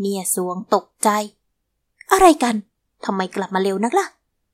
[0.00, 1.08] เนี่ยซวงตกใจ
[2.12, 2.54] อะไรกัน
[3.04, 4.06] ทำไมกลับมาเร็วนักล่ะ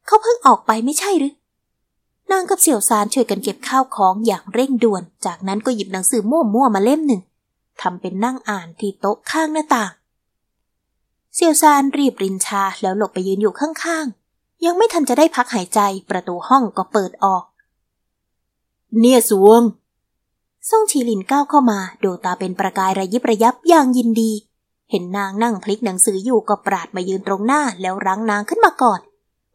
[0.06, 1.34] เขาเพิ่งออกไปไม่ใช่หรือ
[2.30, 7.22] นางกับเสี่ยวซานช่วยกันเก็บข้าวของอย่างเร่งด่วน จากนั้นก็หยิบหนังสือมั่วๆมาเล่มหนึ่ง
[7.80, 9.92] ทำเป็นนั่งอ่านที่โต๊ะข้างหน้าต่าง
[11.38, 15.80] เสี่ยวซานรีบรินชาแล้วหลบไปยืนอยู่ข้างๆ ยังไม่ทันจะได้พักหายใจ
[16.10, 17.44] ประตูห้องก็เปิดออก
[19.00, 19.62] เนี่ยสวง
[20.68, 24.32] ซ่งชีลินก้าวเข้ามาดวงตาเป็นประกายระยิบระยับอย่างยินดี
[24.90, 29.00] เห็นนางนั่งพลิกหนังสืออยู่ก็ปราดมายืนตรงหน้าแล้วรั้งนางขึ้นมาก่อน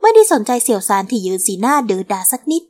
[0.01, 2.63] ไม่ได้สนใจเสี่ยวซานที่ยืนสีหน้าเดือดดาสักนิด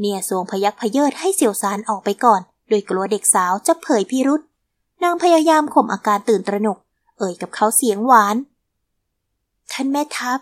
[0.00, 4.40] เนี่ยสวงพยักพเยิดให้เสี่ยวซานออกไปก่อน โดยกลัวเด็กสาวจะเผยพิรุษ
[5.02, 6.78] นางพยายามข่มอาการตื่นตระหนก
[7.20, 8.36] เอ่ยกับเขาเสียงหวาน
[9.72, 10.40] ท่านแม่ทัพ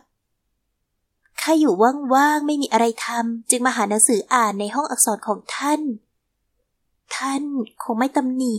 [1.41, 1.75] ข้าอยู่
[2.15, 5.81] ว่างๆไม่มีอะไรทำจึงมาหาหนังสืออ่านในห้องอักษรของท่าน
[7.17, 7.43] ท่าน
[7.83, 8.55] คงไม่ตำหนิ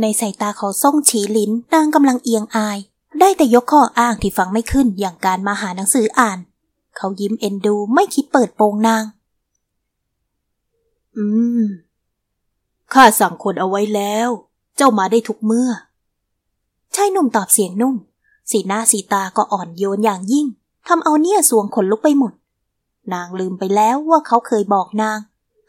[0.00, 2.78] ในสายตาเขาส่งฉีลินนางกำลังเอียงอาย
[3.20, 6.38] ได้แต่ยกข้ออ้างที่ฟังไม่ขึ้นอย่างการมาหาหนังสืออ่าน
[6.96, 9.04] เขายิ้มเอ็นดูไม่คิดเปิดโปงนาง
[11.16, 11.24] อื
[11.62, 11.64] ม
[12.92, 14.28] ข้าสั่งคนเอาไว้แล้ว
[14.76, 15.70] เจ้ามาได้ทุกเมื่อ
[17.00, 17.96] ชายหนุ่มตอบเสียงนุ่ม
[18.50, 20.46] สีหน้าสีตาก็อ่อนโยนอย่างยิ่ง
[20.88, 22.32] ทำเอาเนี่ยสวงขนลุกไปหมด
[23.12, 25.18] นางลืมไปแล้วว่าเขาเคยบอกนาง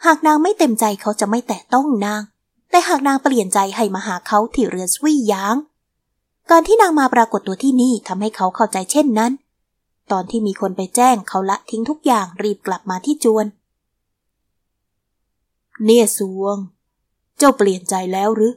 [0.05, 2.21] หากนางไม่เต็มใจเขาจะไม่แตะต้องนาง
[2.69, 5.55] แต่หากนางเปลี่ยนใจให้มาหาเขาที่เรือสวี่ยาง
[6.49, 9.31] การที่นางมาปรากฏตัวที่นี่ทำให้เขาเข้าใจเช่นนั้น
[10.11, 13.45] ตอนที่มีคนไปแจ้งเขาละทิ้งทุกอย่างรีบกลับมาที่จวน
[15.85, 16.57] เนี่ยสวง
[17.37, 18.51] เจ้าเปลี่ยนใจแล้วหรือ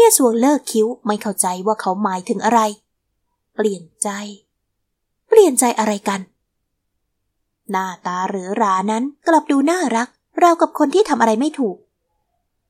[0.00, 2.60] เนี่ยสวงเลิกคิ้วไม่เข้าใจว่าเขาหมายถึงอะไร
[3.54, 4.08] เปลี่ยนใจ
[5.28, 6.20] เปลี่ยนใจอะไรกัน
[7.70, 10.08] หน้าตาหรือรานั้นกลับดูน่ารัก
[10.42, 11.76] ราวกับคนที่ทำอะไรไม่ถูก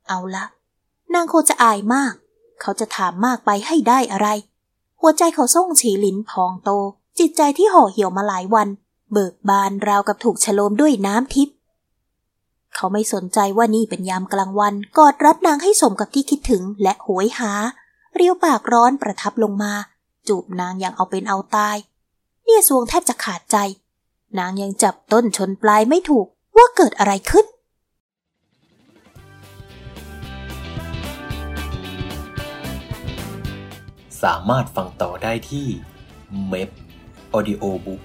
[0.09, 0.45] เอาละ
[1.14, 2.12] นางโคจะอายมาก
[2.61, 4.28] เขาจะถามมากไปให้ได้อะไร
[5.01, 6.70] หัวใจเขาส่งฉีหลินพองโต
[7.18, 8.68] จิตใจที่ห่อเหี่ยวมาหลายวัน
[9.12, 11.57] เบิกบานราวกับถูกฉโลมด้วยน้ำทิพย์
[12.75, 17.53] เขาไม่สนใจว่านี่เป็นยามกลางวัน กอดรัดนางให้สมกับที่คิดถึงและโหยหา
[18.16, 19.73] เรียวปากร้อนประทับลงมา
[20.29, 21.77] จูบนางอย่างเอาเป็นเอาตาย
[22.45, 23.57] เนี่ยสวงแทบจะขาดใจ
[24.39, 27.47] นางยังจับต้นชนปลายไม่ถูกว่าเกิดอะไรขึ้น
[34.23, 35.66] สามารถฟังต่อได้ที่
[36.49, 36.71] เม p
[37.35, 38.01] Audio Book